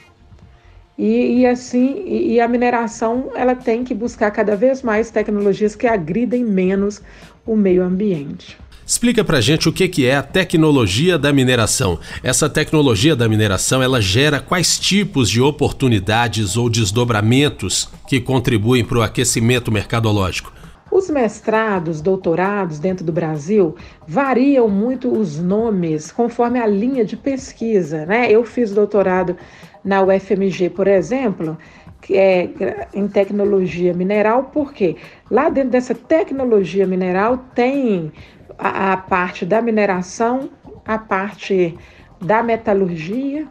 E, 0.98 1.40
e 1.40 1.46
assim, 1.46 2.02
e, 2.04 2.32
e 2.32 2.40
a 2.40 2.48
mineração 2.48 3.30
ela 3.36 3.54
tem 3.54 3.84
que 3.84 3.94
buscar 3.94 4.32
cada 4.32 4.56
vez 4.56 4.82
mais 4.82 5.12
tecnologias 5.12 5.76
que 5.76 5.86
agridem 5.86 6.44
menos 6.44 7.00
o 7.46 7.54
meio 7.54 7.84
ambiente. 7.84 8.58
Explica 8.86 9.24
pra 9.24 9.40
gente 9.40 9.66
o 9.66 9.72
que, 9.72 9.88
que 9.88 10.06
é 10.06 10.16
a 10.16 10.22
tecnologia 10.22 11.18
da 11.18 11.32
mineração. 11.32 11.98
Essa 12.22 12.50
tecnologia 12.50 13.16
da 13.16 13.26
mineração, 13.26 13.82
ela 13.82 14.00
gera 14.00 14.40
quais 14.40 14.78
tipos 14.78 15.30
de 15.30 15.40
oportunidades 15.40 16.54
ou 16.56 16.68
desdobramentos 16.68 17.88
que 18.06 18.20
contribuem 18.20 18.84
para 18.84 18.98
o 18.98 19.02
aquecimento 19.02 19.72
mercadológico? 19.72 20.52
Os 20.90 21.08
mestrados, 21.08 22.02
doutorados 22.02 22.78
dentro 22.78 23.04
do 23.04 23.10
Brasil 23.10 23.74
variam 24.06 24.68
muito 24.68 25.10
os 25.10 25.40
nomes 25.40 26.12
conforme 26.12 26.60
a 26.60 26.66
linha 26.66 27.04
de 27.04 27.16
pesquisa, 27.16 28.04
né? 28.04 28.30
Eu 28.30 28.44
fiz 28.44 28.70
doutorado 28.70 29.34
na 29.82 30.02
UFMG, 30.02 30.70
por 30.70 30.86
exemplo, 30.86 31.56
que 32.02 32.16
é 32.16 32.86
em 32.92 33.08
tecnologia 33.08 33.94
mineral, 33.94 34.50
porque 34.52 34.96
lá 35.30 35.48
dentro 35.48 35.70
dessa 35.70 35.94
tecnologia 35.94 36.86
mineral 36.86 37.38
tem 37.54 38.12
a, 38.58 38.96
parte 38.96 39.44
da 39.44 39.60
mineração, 39.60 40.50
a 40.84 40.98
parte 40.98 41.76
da 42.20 42.42
metalurgia, 42.42 43.46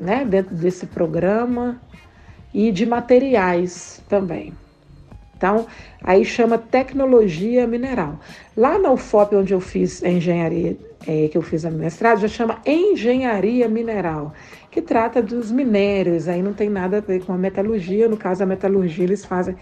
né, 0.00 0.24
dentro 0.24 0.54
desse 0.54 0.86
programa, 0.86 1.80
e 2.52 2.70
de 2.70 2.84
materiais 2.84 4.02
também. 4.08 4.52
Então, 5.36 5.66
aí 6.02 6.24
chama 6.24 6.56
tecnologia 6.56 7.66
mineral. 7.66 8.20
Lá 8.56 8.78
na 8.78 8.92
UFOP, 8.92 9.34
onde 9.34 9.52
eu 9.52 9.60
fiz 9.60 10.02
a 10.04 10.08
engenharia, 10.08 10.76
é, 11.06 11.28
que 11.28 11.36
eu 11.36 11.42
fiz 11.42 11.64
a 11.64 11.70
mestrado, 11.70 12.20
já 12.20 12.28
chama 12.28 12.60
engenharia 12.64 13.68
mineral, 13.68 14.32
que 14.72 14.80
trata 14.80 15.20
dos 15.20 15.52
minérios, 15.52 16.26
aí 16.26 16.42
não 16.42 16.54
tem 16.54 16.70
nada 16.70 16.96
a 16.96 17.00
ver 17.00 17.22
com 17.22 17.34
a 17.34 17.36
metalurgia, 17.36 18.08
no 18.08 18.16
caso 18.16 18.42
a 18.42 18.46
metalurgia 18.46 19.04
eles 19.04 19.22
fazem 19.22 19.54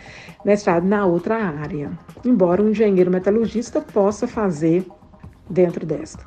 mestrado 0.44 0.84
na 0.84 1.04
outra 1.04 1.34
área, 1.34 1.90
embora 2.24 2.62
um 2.62 2.70
engenheiro 2.70 3.10
metalurgista 3.10 3.80
possa 3.80 4.28
fazer 4.28 4.86
dentro 5.50 5.84
desta. 5.84 6.24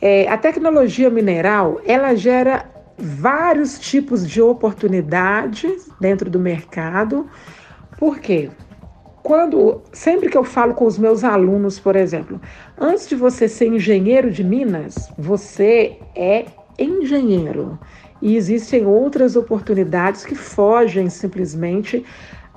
É, 0.00 0.28
a 0.28 0.38
tecnologia 0.38 1.10
mineral, 1.10 1.80
ela 1.84 2.14
gera 2.14 2.64
vários 2.96 3.76
tipos 3.80 4.26
de 4.26 4.40
oportunidades 4.40 5.90
dentro 6.00 6.30
do 6.30 6.38
mercado, 6.38 7.28
por 7.98 8.20
quê? 8.20 8.50
quando 9.22 9.82
sempre 9.92 10.30
que 10.30 10.36
eu 10.36 10.42
falo 10.42 10.74
com 10.74 10.86
os 10.86 10.98
meus 10.98 11.22
alunos, 11.22 11.78
por 11.78 11.94
exemplo, 11.94 12.40
antes 12.78 13.06
de 13.06 13.14
você 13.14 13.48
ser 13.48 13.66
engenheiro 13.66 14.30
de 14.30 14.42
Minas, 14.42 15.12
você 15.18 15.98
é 16.16 16.46
engenheiro. 16.80 17.78
E 18.22 18.36
existem 18.36 18.86
outras 18.86 19.36
oportunidades 19.36 20.24
que 20.24 20.34
fogem 20.34 21.08
simplesmente 21.08 22.04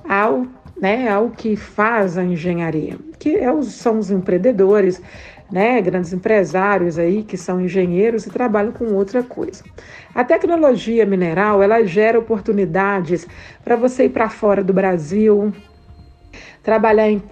ao, 0.08 0.46
né, 0.80 1.08
ao 1.08 1.30
que 1.30 1.56
faz 1.56 2.18
a 2.18 2.24
engenharia, 2.24 2.98
que 3.18 3.36
é 3.36 3.52
os, 3.52 3.72
são 3.72 3.98
os 3.98 4.10
empreendedores, 4.10 5.00
né, 5.50 5.80
grandes 5.80 6.12
empresários 6.12 6.98
aí 6.98 7.22
que 7.22 7.36
são 7.36 7.60
engenheiros 7.60 8.26
e 8.26 8.30
trabalham 8.30 8.72
com 8.72 8.92
outra 8.94 9.22
coisa. 9.22 9.62
A 10.14 10.24
tecnologia 10.24 11.06
mineral, 11.06 11.62
ela 11.62 11.84
gera 11.84 12.18
oportunidades 12.18 13.26
para 13.62 13.76
você 13.76 14.04
ir 14.04 14.10
para 14.10 14.28
fora 14.28 14.62
do 14.62 14.72
Brasil, 14.72 15.52
trabalhar 16.62 17.10
em, 17.10 17.22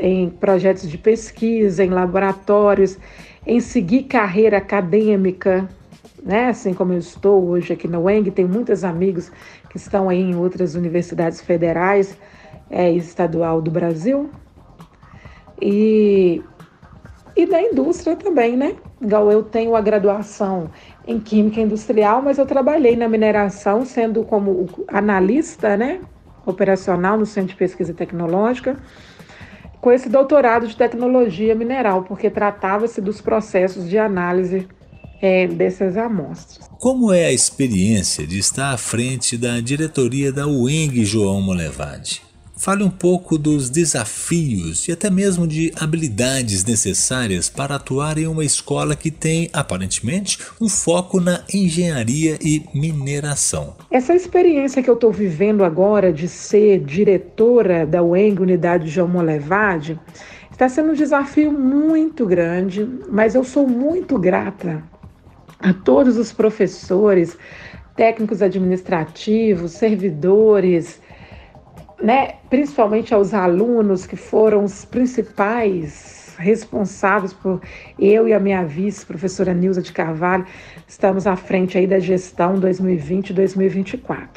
em 0.00 0.30
projetos 0.30 0.88
de 0.88 0.96
pesquisa, 0.96 1.84
em 1.84 1.90
laboratórios, 1.90 2.98
em 3.46 3.60
seguir 3.60 4.04
carreira 4.04 4.58
acadêmica, 4.58 5.68
né? 6.22 6.48
Assim 6.48 6.74
como 6.74 6.92
eu 6.92 6.98
estou 6.98 7.46
hoje 7.48 7.72
aqui 7.72 7.88
na 7.88 7.98
UENG, 7.98 8.30
tenho 8.30 8.48
muitos 8.48 8.84
amigos 8.84 9.30
que 9.70 9.76
estão 9.76 10.08
aí 10.08 10.20
em 10.20 10.34
outras 10.34 10.74
universidades 10.74 11.40
federais 11.40 12.18
é, 12.70 12.92
e 12.92 12.96
estadual 12.96 13.60
do 13.60 13.70
Brasil. 13.70 14.30
E, 15.60 16.42
e 17.36 17.46
da 17.46 17.60
indústria 17.62 18.16
também, 18.16 18.56
né? 18.56 18.76
Igual 19.00 19.30
eu 19.30 19.42
tenho 19.42 19.76
a 19.76 19.80
graduação 19.80 20.70
em 21.06 21.20
Química 21.20 21.60
Industrial, 21.60 22.20
mas 22.22 22.38
eu 22.38 22.46
trabalhei 22.46 22.96
na 22.96 23.08
mineração 23.08 23.84
sendo 23.84 24.24
como 24.24 24.68
analista, 24.88 25.76
né? 25.76 26.00
operacional 26.46 27.18
no 27.18 27.26
Centro 27.26 27.50
de 27.50 27.56
Pesquisa 27.56 27.92
Tecnológica, 27.92 28.76
com 29.80 29.92
esse 29.92 30.08
doutorado 30.08 30.66
de 30.66 30.76
tecnologia 30.76 31.54
mineral, 31.54 32.04
porque 32.04 32.30
tratava-se 32.30 33.00
dos 33.00 33.20
processos 33.20 33.88
de 33.88 33.98
análise 33.98 34.66
é, 35.20 35.46
dessas 35.46 35.96
amostras. 35.96 36.68
Como 36.78 37.12
é 37.12 37.26
a 37.26 37.32
experiência 37.32 38.26
de 38.26 38.38
estar 38.38 38.72
à 38.72 38.76
frente 38.76 39.36
da 39.36 39.60
diretoria 39.60 40.32
da 40.32 40.46
UENG 40.46 41.04
João 41.04 41.40
Molevade? 41.40 42.26
Fale 42.58 42.82
um 42.82 42.90
pouco 42.90 43.36
dos 43.36 43.68
desafios 43.68 44.88
e 44.88 44.92
até 44.92 45.10
mesmo 45.10 45.46
de 45.46 45.70
habilidades 45.78 46.64
necessárias 46.64 47.50
para 47.50 47.74
atuar 47.74 48.16
em 48.16 48.26
uma 48.26 48.44
escola 48.44 48.96
que 48.96 49.10
tem, 49.10 49.50
aparentemente, 49.52 50.38
um 50.58 50.68
foco 50.68 51.20
na 51.20 51.44
engenharia 51.52 52.38
e 52.40 52.64
mineração. 52.74 53.76
Essa 53.90 54.14
experiência 54.14 54.82
que 54.82 54.88
eu 54.88 54.94
estou 54.94 55.12
vivendo 55.12 55.64
agora 55.64 56.10
de 56.10 56.28
ser 56.28 56.80
diretora 56.80 57.84
da 57.86 58.02
UENG, 58.02 58.40
Unidade 58.40 58.88
João 58.88 59.08
Molevade, 59.08 60.00
está 60.50 60.66
sendo 60.66 60.92
um 60.92 60.94
desafio 60.94 61.52
muito 61.52 62.24
grande, 62.24 62.88
mas 63.10 63.34
eu 63.34 63.44
sou 63.44 63.68
muito 63.68 64.18
grata 64.18 64.82
a 65.60 65.72
todos 65.72 66.16
os 66.16 66.32
professores, 66.32 67.36
técnicos 67.94 68.42
administrativos, 68.42 69.72
servidores, 69.72 71.00
né, 72.02 72.34
principalmente 72.50 73.14
aos 73.14 73.32
alunos 73.32 74.06
que 74.06 74.16
foram 74.16 74.64
os 74.64 74.84
principais 74.84 76.34
responsáveis 76.38 77.32
por 77.32 77.60
eu 77.98 78.28
e 78.28 78.34
a 78.34 78.38
minha 78.38 78.62
vice, 78.64 79.06
professora 79.06 79.54
Nilza 79.54 79.80
de 79.80 79.92
Carvalho, 79.92 80.44
estamos 80.86 81.26
à 81.26 81.34
frente 81.34 81.78
aí 81.78 81.86
da 81.86 81.98
gestão 81.98 82.60
2020-2024. 82.60 84.28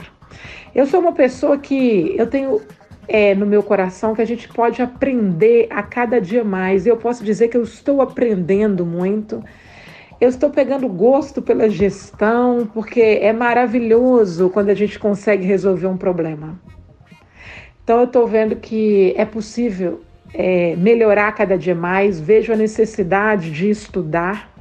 Eu 0.73 0.85
sou 0.85 1.01
uma 1.01 1.11
pessoa 1.11 1.57
que 1.57 2.15
eu 2.17 2.27
tenho 2.27 2.61
é, 3.07 3.33
no 3.33 3.45
meu 3.45 3.63
coração 3.63 4.13
que 4.13 4.21
a 4.21 4.25
gente 4.25 4.47
pode 4.47 4.81
aprender 4.81 5.67
a 5.71 5.81
cada 5.81 6.21
dia 6.21 6.43
mais. 6.43 6.85
Eu 6.85 6.95
posso 6.95 7.23
dizer 7.23 7.47
que 7.47 7.57
eu 7.57 7.63
estou 7.63 8.01
aprendendo 8.01 8.85
muito. 8.85 9.43
Eu 10.19 10.27
estou 10.27 10.49
pegando 10.49 10.87
gosto 10.89 11.41
pela 11.41 11.69
gestão, 11.69 12.69
porque 12.73 12.99
é 12.99 13.31
maravilhoso 13.31 14.49
quando 14.49 14.69
a 14.69 14.73
gente 14.73 14.99
consegue 14.99 15.45
resolver 15.45 15.87
um 15.87 15.95
problema. 15.95 16.59
Então, 17.83 17.99
eu 17.99 18.03
estou 18.03 18.27
vendo 18.27 18.57
que 18.57 19.13
é 19.15 19.23
possível 19.23 20.01
é, 20.33 20.75
melhorar 20.75 21.31
cada 21.31 21.57
dia 21.57 21.73
mais, 21.73 22.19
vejo 22.19 22.51
a 22.51 22.55
necessidade 22.55 23.49
de 23.49 23.69
estudar. 23.69 24.51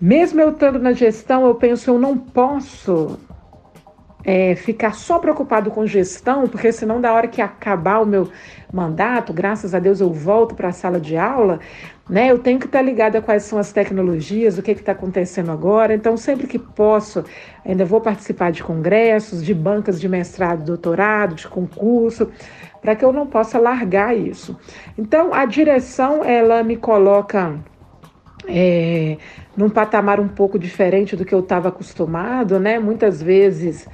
Mesmo 0.00 0.40
eu 0.40 0.50
estando 0.50 0.78
na 0.78 0.92
gestão, 0.92 1.46
eu 1.46 1.54
penso, 1.54 1.90
eu 1.90 1.98
não 1.98 2.18
posso 2.18 3.18
é, 4.28 4.56
ficar 4.56 4.96
só 4.96 5.20
preocupado 5.20 5.70
com 5.70 5.86
gestão, 5.86 6.48
porque 6.48 6.72
senão, 6.72 7.00
da 7.00 7.12
hora 7.12 7.28
que 7.28 7.40
acabar 7.40 8.00
o 8.00 8.04
meu 8.04 8.28
mandato, 8.72 9.32
graças 9.32 9.72
a 9.72 9.78
Deus 9.78 10.00
eu 10.00 10.12
volto 10.12 10.56
para 10.56 10.70
a 10.70 10.72
sala 10.72 10.98
de 10.98 11.16
aula, 11.16 11.60
né? 12.10 12.32
Eu 12.32 12.40
tenho 12.40 12.58
que 12.58 12.66
estar 12.66 12.82
ligada 12.82 13.18
a 13.18 13.22
quais 13.22 13.44
são 13.44 13.56
as 13.56 13.72
tecnologias, 13.72 14.58
o 14.58 14.62
que 14.62 14.72
está 14.72 14.90
acontecendo 14.90 15.52
agora. 15.52 15.94
Então, 15.94 16.16
sempre 16.16 16.48
que 16.48 16.58
posso, 16.58 17.24
ainda 17.64 17.84
vou 17.84 18.00
participar 18.00 18.50
de 18.50 18.64
congressos, 18.64 19.44
de 19.44 19.54
bancas 19.54 20.00
de 20.00 20.08
mestrado, 20.08 20.64
doutorado, 20.64 21.36
de 21.36 21.46
concurso, 21.46 22.28
para 22.82 22.96
que 22.96 23.04
eu 23.04 23.12
não 23.12 23.28
possa 23.28 23.60
largar 23.60 24.16
isso. 24.16 24.58
Então, 24.98 25.32
a 25.32 25.44
direção 25.44 26.24
ela 26.24 26.64
me 26.64 26.76
coloca 26.76 27.54
é, 28.48 29.18
num 29.56 29.70
patamar 29.70 30.18
um 30.18 30.28
pouco 30.28 30.58
diferente 30.58 31.14
do 31.14 31.24
que 31.24 31.34
eu 31.34 31.40
estava 31.40 31.68
acostumado, 31.68 32.58
né? 32.58 32.80
Muitas 32.80 33.22
vezes 33.22 33.88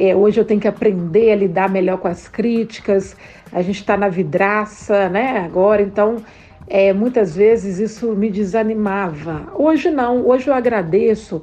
é, 0.00 0.16
hoje 0.16 0.40
eu 0.40 0.46
tenho 0.46 0.58
que 0.58 0.66
aprender 0.66 1.30
a 1.30 1.36
lidar 1.36 1.68
melhor 1.68 1.98
com 1.98 2.08
as 2.08 2.26
críticas. 2.26 3.14
A 3.52 3.60
gente 3.60 3.80
está 3.80 3.98
na 3.98 4.08
vidraça, 4.08 5.10
né? 5.10 5.40
Agora, 5.40 5.82
então 5.82 6.24
é, 6.66 6.90
muitas 6.94 7.36
vezes 7.36 7.78
isso 7.78 8.12
me 8.12 8.30
desanimava. 8.30 9.52
Hoje 9.54 9.90
não, 9.90 10.26
hoje 10.26 10.48
eu 10.48 10.54
agradeço 10.54 11.42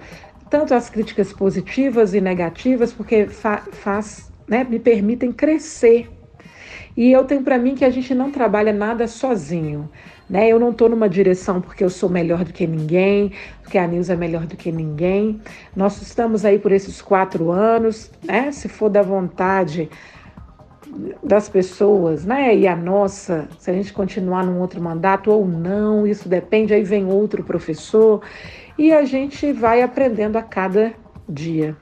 tanto 0.50 0.74
as 0.74 0.90
críticas 0.90 1.32
positivas 1.32 2.16
e 2.16 2.22
negativas, 2.22 2.92
porque 2.92 3.28
fa 3.28 3.62
faz, 3.72 4.32
né, 4.48 4.66
me 4.68 4.80
permitem 4.80 5.32
crescer. 5.32 6.10
E 6.96 7.12
eu 7.12 7.26
tenho 7.26 7.44
para 7.44 7.60
mim 7.60 7.76
que 7.76 7.86
a 7.86 7.92
gente 7.92 8.16
não 8.16 8.32
trabalha 8.32 8.74
nada 8.74 9.08
sozinho. 9.08 9.88
Né? 10.30 10.50
Eu 10.50 10.60
não 10.60 10.72
estou 10.72 10.90
numa 10.90 11.08
direção 11.08 11.62
porque 11.62 11.84
eu 11.84 11.90
sou 11.90 12.10
melhor 12.10 12.44
do 12.44 12.52
que 12.52 12.68
ninguém, 12.68 13.32
porque 13.62 13.78
a 13.78 13.88
Nilza 13.88 14.14
é 14.14 14.16
melhor 14.18 14.46
do 14.46 14.58
que 14.58 14.72
ninguém. 14.72 15.42
Nós 15.76 16.02
estamos 16.02 16.44
aí 16.44 16.60
por 16.60 16.72
esses 16.72 17.02
quatro 17.02 17.52
anos, 17.52 18.12
né? 18.24 18.52
Se 18.52 18.68
for 18.68 18.90
da 18.90 19.02
vontade 19.02 19.90
das 21.24 21.48
pessoas, 21.48 22.26
né? 22.26 22.56
E 22.56 22.68
a 22.68 22.76
nossa, 22.76 23.48
se 23.60 23.70
a 23.70 23.74
gente 23.74 23.94
continuar 23.94 24.46
num 24.46 24.60
outro 24.60 24.82
mandato 24.82 25.32
ou 25.32 25.48
não, 25.48 26.06
isso 26.06 26.28
depende, 26.28 26.74
aí 26.74 26.84
vem 26.84 27.06
outro 27.06 27.44
professor 27.44 28.22
e 28.78 28.92
a 28.92 29.04
gente 29.04 29.52
vai 29.52 29.82
aprendendo 29.82 30.38
a 30.38 30.42
cada 30.42 30.94
dia. 31.28 31.76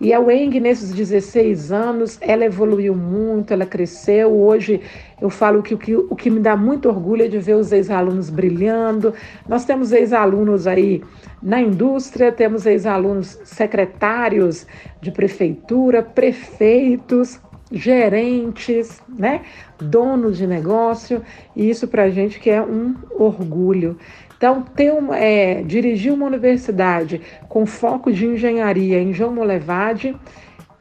E 0.00 0.12
a 0.12 0.20
Weng, 0.20 0.60
nesses 0.60 0.92
16 0.92 1.72
anos, 1.72 2.18
ela 2.20 2.44
evoluiu 2.44 2.94
muito, 2.94 3.52
ela 3.52 3.66
cresceu. 3.66 4.32
Hoje 4.32 4.80
eu 5.20 5.28
falo 5.28 5.60
que 5.60 5.74
o 5.74 5.78
que, 5.78 5.96
o 5.96 6.14
que 6.14 6.30
me 6.30 6.38
dá 6.38 6.56
muito 6.56 6.88
orgulho 6.88 7.24
é 7.24 7.28
de 7.28 7.38
ver 7.38 7.54
os 7.54 7.72
ex-alunos 7.72 8.30
brilhando. 8.30 9.12
Nós 9.48 9.64
temos 9.64 9.90
ex-alunos 9.90 10.68
aí 10.68 11.02
na 11.42 11.60
indústria, 11.60 12.30
temos 12.30 12.64
ex-alunos 12.64 13.40
secretários 13.44 14.68
de 15.00 15.10
prefeitura, 15.10 16.00
prefeitos, 16.00 17.40
gerentes, 17.70 19.02
né, 19.08 19.42
donos 19.78 20.38
de 20.38 20.46
negócio, 20.46 21.22
e 21.54 21.68
isso 21.68 21.86
para 21.86 22.04
a 22.04 22.10
gente 22.10 22.40
que 22.40 22.50
é 22.50 22.62
um 22.62 22.94
orgulho. 23.10 23.98
Então, 24.38 24.62
ter 24.62 24.92
um, 24.92 25.12
é, 25.12 25.62
dirigir 25.62 26.12
uma 26.12 26.24
universidade 26.24 27.20
com 27.48 27.66
foco 27.66 28.12
de 28.12 28.24
engenharia 28.24 29.02
em 29.02 29.12
João 29.12 29.34
Molevade 29.34 30.16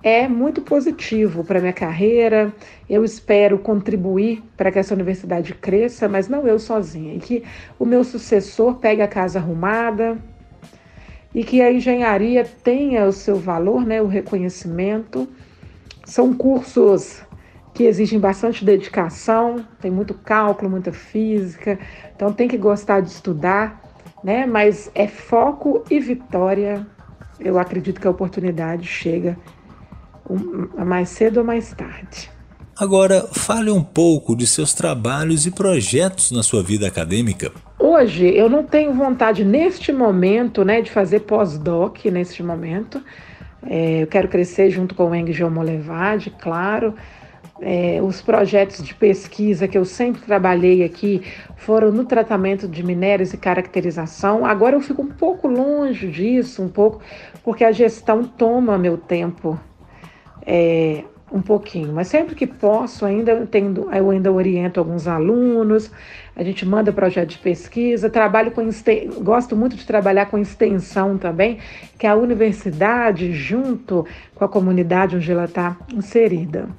é 0.03 0.27
muito 0.27 0.61
positivo 0.61 1.43
para 1.43 1.59
minha 1.59 1.73
carreira. 1.73 2.53
Eu 2.87 3.03
espero 3.03 3.57
contribuir 3.57 4.43
para 4.55 4.71
que 4.71 4.77
essa 4.77 4.93
universidade 4.93 5.55
cresça, 5.55 6.07
mas 6.07 6.29
não 6.29 6.47
eu 6.47 6.59
sozinha, 6.59 7.15
e 7.15 7.19
que 7.19 7.43
o 7.79 7.85
meu 7.85 8.03
sucessor 8.03 8.75
pegue 8.75 9.01
a 9.01 9.07
casa 9.07 9.39
arrumada 9.39 10.19
e 11.33 11.43
que 11.43 11.59
a 11.59 11.71
engenharia 11.71 12.45
tenha 12.63 13.05
o 13.05 13.11
seu 13.11 13.37
valor, 13.37 13.83
né, 13.83 14.01
o 14.01 14.07
reconhecimento 14.07 15.27
são 16.05 16.33
cursos 16.33 17.21
que 17.77 17.83
exigem 17.83 18.19
bastante 18.19 18.65
dedicação, 18.65 19.63
tem 19.79 19.91
muito 19.91 20.15
cálculo, 20.15 20.67
muita 20.67 20.91
física, 20.91 21.77
então 22.15 22.33
tem 22.33 22.47
que 22.47 22.57
gostar 22.57 23.01
de 23.01 23.11
estudar, 23.11 23.79
né? 24.23 24.47
Mas 24.47 24.89
é 24.95 25.07
foco 25.07 25.83
e 25.87 25.99
vitória. 25.99 26.87
Eu 27.39 27.59
acredito 27.59 28.01
que 28.01 28.07
a 28.07 28.09
oportunidade 28.09 28.87
chega 28.87 29.37
mais 30.83 31.09
cedo 31.09 31.37
ou 31.37 31.43
mais 31.43 31.71
tarde. 31.71 32.31
Agora, 32.75 33.27
fale 33.31 33.69
um 33.69 33.83
pouco 33.83 34.35
de 34.35 34.47
seus 34.47 34.73
trabalhos 34.73 35.45
e 35.45 35.51
projetos 35.51 36.31
na 36.31 36.41
sua 36.41 36.63
vida 36.63 36.87
acadêmica. 36.87 37.51
Hoje, 37.77 38.25
eu 38.25 38.49
não 38.49 38.63
tenho 38.63 38.91
vontade 38.91 39.45
neste 39.45 39.93
momento, 39.93 40.65
né, 40.65 40.81
de 40.81 40.89
fazer 40.89 41.19
pós-doc 41.19 42.03
neste 42.05 42.41
momento, 42.41 43.03
é, 43.69 44.03
eu 44.03 44.07
quero 44.07 44.27
crescer 44.27 44.69
junto 44.69 44.95
com 44.95 45.09
o 45.09 45.15
Eng 45.15 45.31
Geomolevade, 45.31 46.33
claro, 46.39 46.93
é, 47.61 47.99
os 48.01 48.21
projetos 48.21 48.83
de 48.83 48.93
pesquisa 48.93 49.67
que 49.67 49.77
eu 49.77 49.85
sempre 49.85 50.21
trabalhei 50.21 50.83
aqui 50.83 51.21
foram 51.55 51.91
no 51.91 52.05
tratamento 52.05 52.67
de 52.67 52.83
minérios 52.83 53.33
e 53.33 53.37
caracterização. 53.37 54.45
Agora 54.45 54.75
eu 54.75 54.81
fico 54.81 55.01
um 55.01 55.09
pouco 55.09 55.47
longe 55.47 56.07
disso, 56.09 56.61
um 56.61 56.69
pouco, 56.69 57.01
porque 57.43 57.63
a 57.63 57.71
gestão 57.71 58.23
toma 58.23 58.77
meu 58.77 58.97
tempo 58.97 59.59
é, 60.45 61.03
um 61.31 61.41
pouquinho. 61.41 61.91
Mas 61.93 62.07
sempre 62.07 62.35
que 62.35 62.47
posso, 62.47 63.05
ainda 63.05 63.45
tendo, 63.49 63.91
eu 63.93 64.09
ainda 64.09 64.31
oriento 64.31 64.79
alguns 64.79 65.07
alunos, 65.07 65.91
a 66.35 66.43
gente 66.43 66.65
manda 66.65 66.93
projeto 66.93 67.29
de 67.29 67.37
pesquisa, 67.39 68.09
trabalho 68.09 68.51
com 68.51 68.67
gosto 69.21 69.55
muito 69.55 69.75
de 69.75 69.85
trabalhar 69.85 70.27
com 70.27 70.37
extensão 70.37 71.17
também, 71.17 71.59
que 71.97 72.05
é 72.05 72.09
a 72.09 72.15
universidade 72.15 73.33
junto 73.33 74.05
com 74.35 74.45
a 74.45 74.49
comunidade 74.49 75.15
onde 75.15 75.31
ela 75.31 75.45
está 75.45 75.75
inserida. 75.93 76.69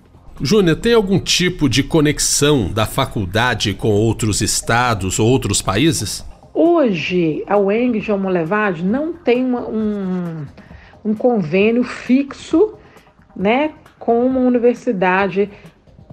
Júnior, 0.40 0.76
tem 0.76 0.94
algum 0.94 1.18
tipo 1.18 1.68
de 1.68 1.82
conexão 1.82 2.70
da 2.72 2.86
faculdade 2.86 3.74
com 3.74 3.88
outros 3.88 4.40
estados 4.40 5.18
ou 5.18 5.28
outros 5.28 5.60
países? 5.60 6.24
Hoje, 6.54 7.44
a 7.46 7.56
UENG 7.58 8.00
João 8.00 8.18
Molevade 8.18 8.84
não 8.84 9.12
tem 9.12 9.44
uma, 9.44 9.68
um, 9.68 10.46
um 11.04 11.14
convênio 11.14 11.82
fixo 11.82 12.74
né, 13.36 13.72
com 13.98 14.24
uma 14.24 14.40
universidade 14.40 15.50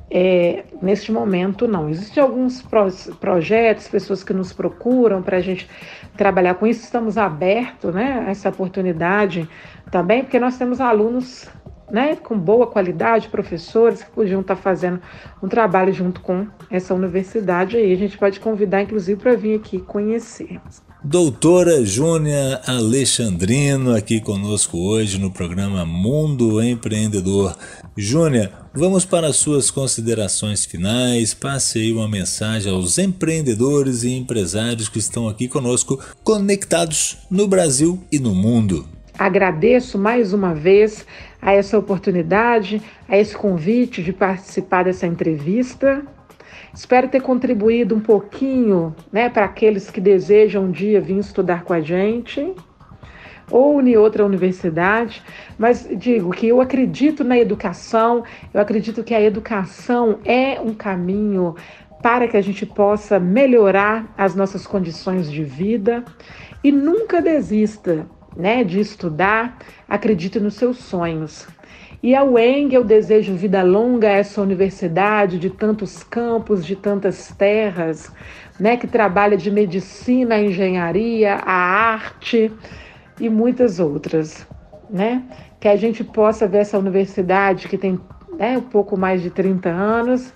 é, 0.10 0.64
neste 0.82 1.12
momento 1.12 1.68
não. 1.68 1.90
Existem 1.90 2.22
alguns 2.22 2.62
pro, 2.62 2.88
projetos, 3.20 3.88
pessoas 3.88 4.24
que 4.24 4.34
nos 4.34 4.54
procuram 4.54 5.22
para 5.22 5.38
a 5.38 5.42
gente 5.42 5.68
trabalhar 6.16 6.56
com 6.56 6.68
isso. 6.68 6.84
Estamos 6.84 7.18
abertos 7.18 7.94
né, 7.94 8.24
a 8.28 8.30
essa 8.30 8.50
oportunidade 8.50 9.48
também, 9.92 10.24
porque 10.24 10.40
nós 10.40 10.58
temos 10.58 10.80
alunos 10.80 11.48
né, 11.90 12.16
com 12.16 12.38
boa 12.38 12.68
qualidade, 12.68 13.30
professores 13.30 14.04
que 14.04 14.12
podiam 14.12 14.42
estar 14.42 14.56
fazendo 14.56 15.00
um 15.42 15.48
trabalho 15.48 15.94
junto 15.94 16.22
com 16.22 16.48
essa 16.70 16.94
universidade 16.94 17.78
aí. 17.78 17.94
A 17.94 17.98
gente 17.98 18.18
pode 18.18 18.40
convidar, 18.40 18.82
inclusive, 18.82 19.20
para 19.20 19.36
vir 19.36 19.56
aqui 19.56 19.80
conhecer. 19.80 20.60
Doutora 21.08 21.86
Júnia 21.86 22.60
Alexandrino 22.66 23.96
aqui 23.96 24.20
conosco 24.20 24.76
hoje 24.80 25.20
no 25.20 25.30
programa 25.30 25.86
Mundo 25.86 26.60
Empreendedor. 26.64 27.56
Júnia, 27.96 28.52
vamos 28.74 29.06
para 29.06 29.28
as 29.28 29.36
suas 29.36 29.70
considerações 29.70 30.66
finais. 30.66 31.36
Passe 31.36 31.78
aí 31.78 31.94
uma 31.94 32.10
mensagem 32.10 32.72
aos 32.72 32.98
empreendedores 32.98 34.04
e 34.04 34.14
empresários 34.14 34.90
que 34.90 34.98
estão 34.98 35.30
aqui 35.30 35.48
conosco, 35.48 36.04
conectados 36.24 37.18
no 37.30 37.48
Brasil 37.48 38.04
e 38.12 38.18
no 38.18 38.34
mundo. 38.34 38.95
Agradeço 39.18 39.98
mais 39.98 40.34
uma 40.34 40.54
vez 40.54 41.08
a 41.42 41.54
essa 41.54 41.78
oportunidade, 41.80 42.82
a 43.08 43.18
esse 43.18 43.36
convite 43.36 44.04
de 44.04 44.12
participar 44.12 44.84
dessa 44.84 45.08
entrevista. 45.08 46.04
Espero 46.74 47.08
ter 47.08 47.22
contribuído 47.22 47.96
um 47.96 48.02
pouquinho 48.02 48.94
né, 49.14 49.30
para 49.30 49.46
aqueles 49.46 49.90
que 49.90 50.02
desejam 50.02 50.66
um 50.66 50.72
dia 50.72 51.00
vir 51.00 51.18
estudar 51.18 51.64
com 51.64 51.72
a 51.72 51.80
gente 51.80 52.54
ou 53.50 53.82
em 53.82 53.96
outra 53.96 54.26
universidade, 54.26 55.24
mas 55.58 55.88
digo 55.98 56.32
que 56.32 56.48
eu 56.48 56.60
acredito 56.60 57.24
na 57.24 57.38
educação, 57.38 58.24
eu 58.54 58.60
acredito 58.60 59.04
que 59.04 59.14
a 59.14 59.22
educação 59.22 60.20
é 60.26 60.60
um 60.60 60.74
caminho 60.74 61.56
para 62.02 62.28
que 62.28 62.36
a 62.36 62.42
gente 62.42 62.66
possa 62.66 63.20
melhorar 63.20 64.14
as 64.18 64.36
nossas 64.36 64.68
condições 64.68 65.32
de 65.32 65.44
vida 65.44 66.04
e 66.64 66.72
nunca 66.72 67.22
desista 67.22 68.08
né, 68.36 68.64
de 68.64 68.80
estudar, 68.80 69.58
acredite 69.88 70.40
nos 70.40 70.56
seus 70.56 70.78
sonhos. 70.78 71.48
E 72.04 72.14
a 72.14 72.24
UENG 72.24 72.76
eu 72.76 72.84
desejo 72.84 73.34
vida 73.34 73.64
longa 73.64 74.08
a 74.08 74.12
essa 74.12 74.42
universidade 74.42 75.40
de 75.40 75.50
tantos 75.50 76.04
campos, 76.04 76.66
de 76.66 76.76
tantas 76.76 77.30
terras, 77.30 78.12
né, 78.60 78.78
que 78.78 78.86
trabalha 78.86 79.36
de 79.36 79.50
medicina, 79.50 80.36
a 80.36 80.44
engenharia, 80.44 81.36
a 81.36 81.54
arte 81.54 82.52
e 83.20 83.30
muitas 83.30 83.80
outras, 83.80 84.46
né? 84.90 85.24
Que 85.60 85.68
a 85.68 85.76
gente 85.76 86.04
possa 86.04 86.48
ver 86.48 86.60
essa 86.60 86.78
universidade 86.78 87.68
que 87.68 87.78
tem 87.78 88.00
né, 88.38 88.58
um 88.58 88.62
pouco 88.62 88.98
mais 88.98 89.22
de 89.22 89.30
30 89.30 89.70
anos 89.70 90.32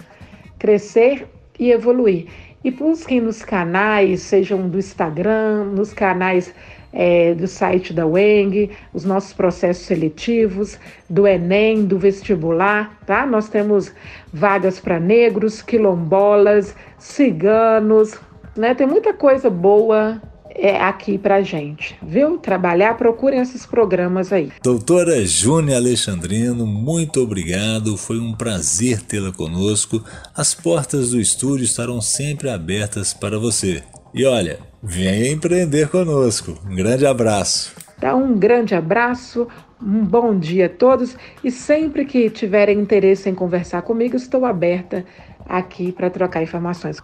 crescer 0.57 1.27
e 1.57 1.71
evoluir. 1.71 2.27
E 2.63 2.69
busquem 2.69 3.21
nos 3.21 3.43
canais, 3.43 4.21
sejam 4.21 4.67
do 4.67 4.77
Instagram, 4.77 5.65
nos 5.65 5.93
canais 5.93 6.53
é, 6.91 7.34
do 7.34 7.47
site 7.47 7.93
da 7.93 8.06
UENG, 8.06 8.71
os 8.93 9.06
nossos 9.06 9.34
processos 9.34 9.86
seletivos, 9.86 10.78
do 11.10 11.28
Enem, 11.28 11.86
do 11.86 11.97
vestibular, 11.99 12.97
tá? 13.06 13.25
Nós 13.25 13.49
temos 13.49 13.91
vagas 14.34 14.80
para 14.80 14.99
negros, 14.99 15.62
quilombolas, 15.62 16.75
ciganos, 16.97 18.17
né? 18.56 18.73
Tem 18.73 18.88
muita 18.88 19.13
coisa 19.13 19.49
boa 19.49 20.21
é, 20.49 20.82
aqui 20.82 21.17
pra 21.17 21.41
gente, 21.41 21.95
viu? 22.02 22.38
Trabalhar, 22.38 22.97
procurem 22.97 23.39
esses 23.39 23.65
programas 23.65 24.34
aí. 24.34 24.52
Doutora 24.62 25.25
Júnia 25.25 25.78
Alexandrino, 25.78 26.65
muito 26.65 27.21
obrigado. 27.21 27.95
Foi 27.95 28.19
um 28.19 28.34
prazer 28.34 29.02
tê-la 29.02 29.32
conosco. 29.32 30.04
As 30.36 30.54
portas 30.54 31.12
do 31.12 31.19
estúdio 31.19 31.63
estarão 31.63 32.02
sempre 32.02 32.49
abertas 32.49 33.13
para 33.13 33.39
você. 33.39 33.84
E 34.13 34.25
olha, 34.25 34.59
venha 34.81 35.31
empreender 35.31 35.89
conosco. 35.89 36.57
Um 36.65 36.75
grande 36.75 37.05
abraço. 37.05 37.75
Dá 37.99 38.15
um 38.15 38.37
grande 38.37 38.73
abraço, 38.73 39.47
um 39.81 40.03
bom 40.03 40.37
dia 40.37 40.65
a 40.65 40.69
todos 40.69 41.15
e 41.43 41.51
sempre 41.51 42.05
que 42.05 42.29
tiverem 42.29 42.79
interesse 42.79 43.29
em 43.29 43.35
conversar 43.35 43.81
comigo, 43.81 44.15
estou 44.15 44.45
aberta 44.45 45.05
aqui 45.45 45.91
para 45.91 46.09
trocar 46.09 46.41
informações. 46.41 46.97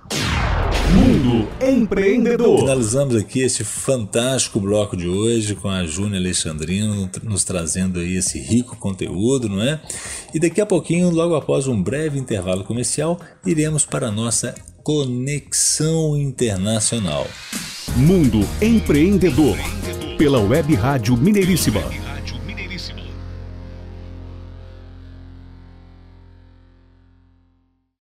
Mundo 0.94 1.48
Empreendedor. 1.62 2.60
Finalizamos 2.60 3.16
aqui 3.16 3.42
esse 3.42 3.64
fantástico 3.64 4.60
bloco 4.60 4.96
de 4.96 5.08
hoje 5.08 5.56
com 5.56 5.68
a 5.68 5.84
Júnia 5.86 6.20
Alexandrino 6.20 7.10
nos 7.24 7.44
trazendo 7.44 8.00
aí 8.00 8.16
esse 8.16 8.40
rico 8.40 8.78
conteúdo, 8.78 9.50
não 9.50 9.62
é? 9.62 9.82
E 10.34 10.40
daqui 10.40 10.62
a 10.62 10.66
pouquinho, 10.66 11.10
logo 11.10 11.36
após 11.36 11.68
um 11.68 11.82
breve 11.82 12.18
intervalo 12.18 12.64
comercial, 12.64 13.20
iremos 13.46 13.86
para 13.86 14.08
a 14.08 14.12
nossa 14.12 14.56
Conexão 14.86 16.16
Internacional. 16.16 17.26
Mundo 17.98 18.48
Empreendedor. 18.62 19.58
Pela 20.16 20.40
Web 20.40 20.76
Rádio 20.76 21.18
Mineiríssima 21.18 21.82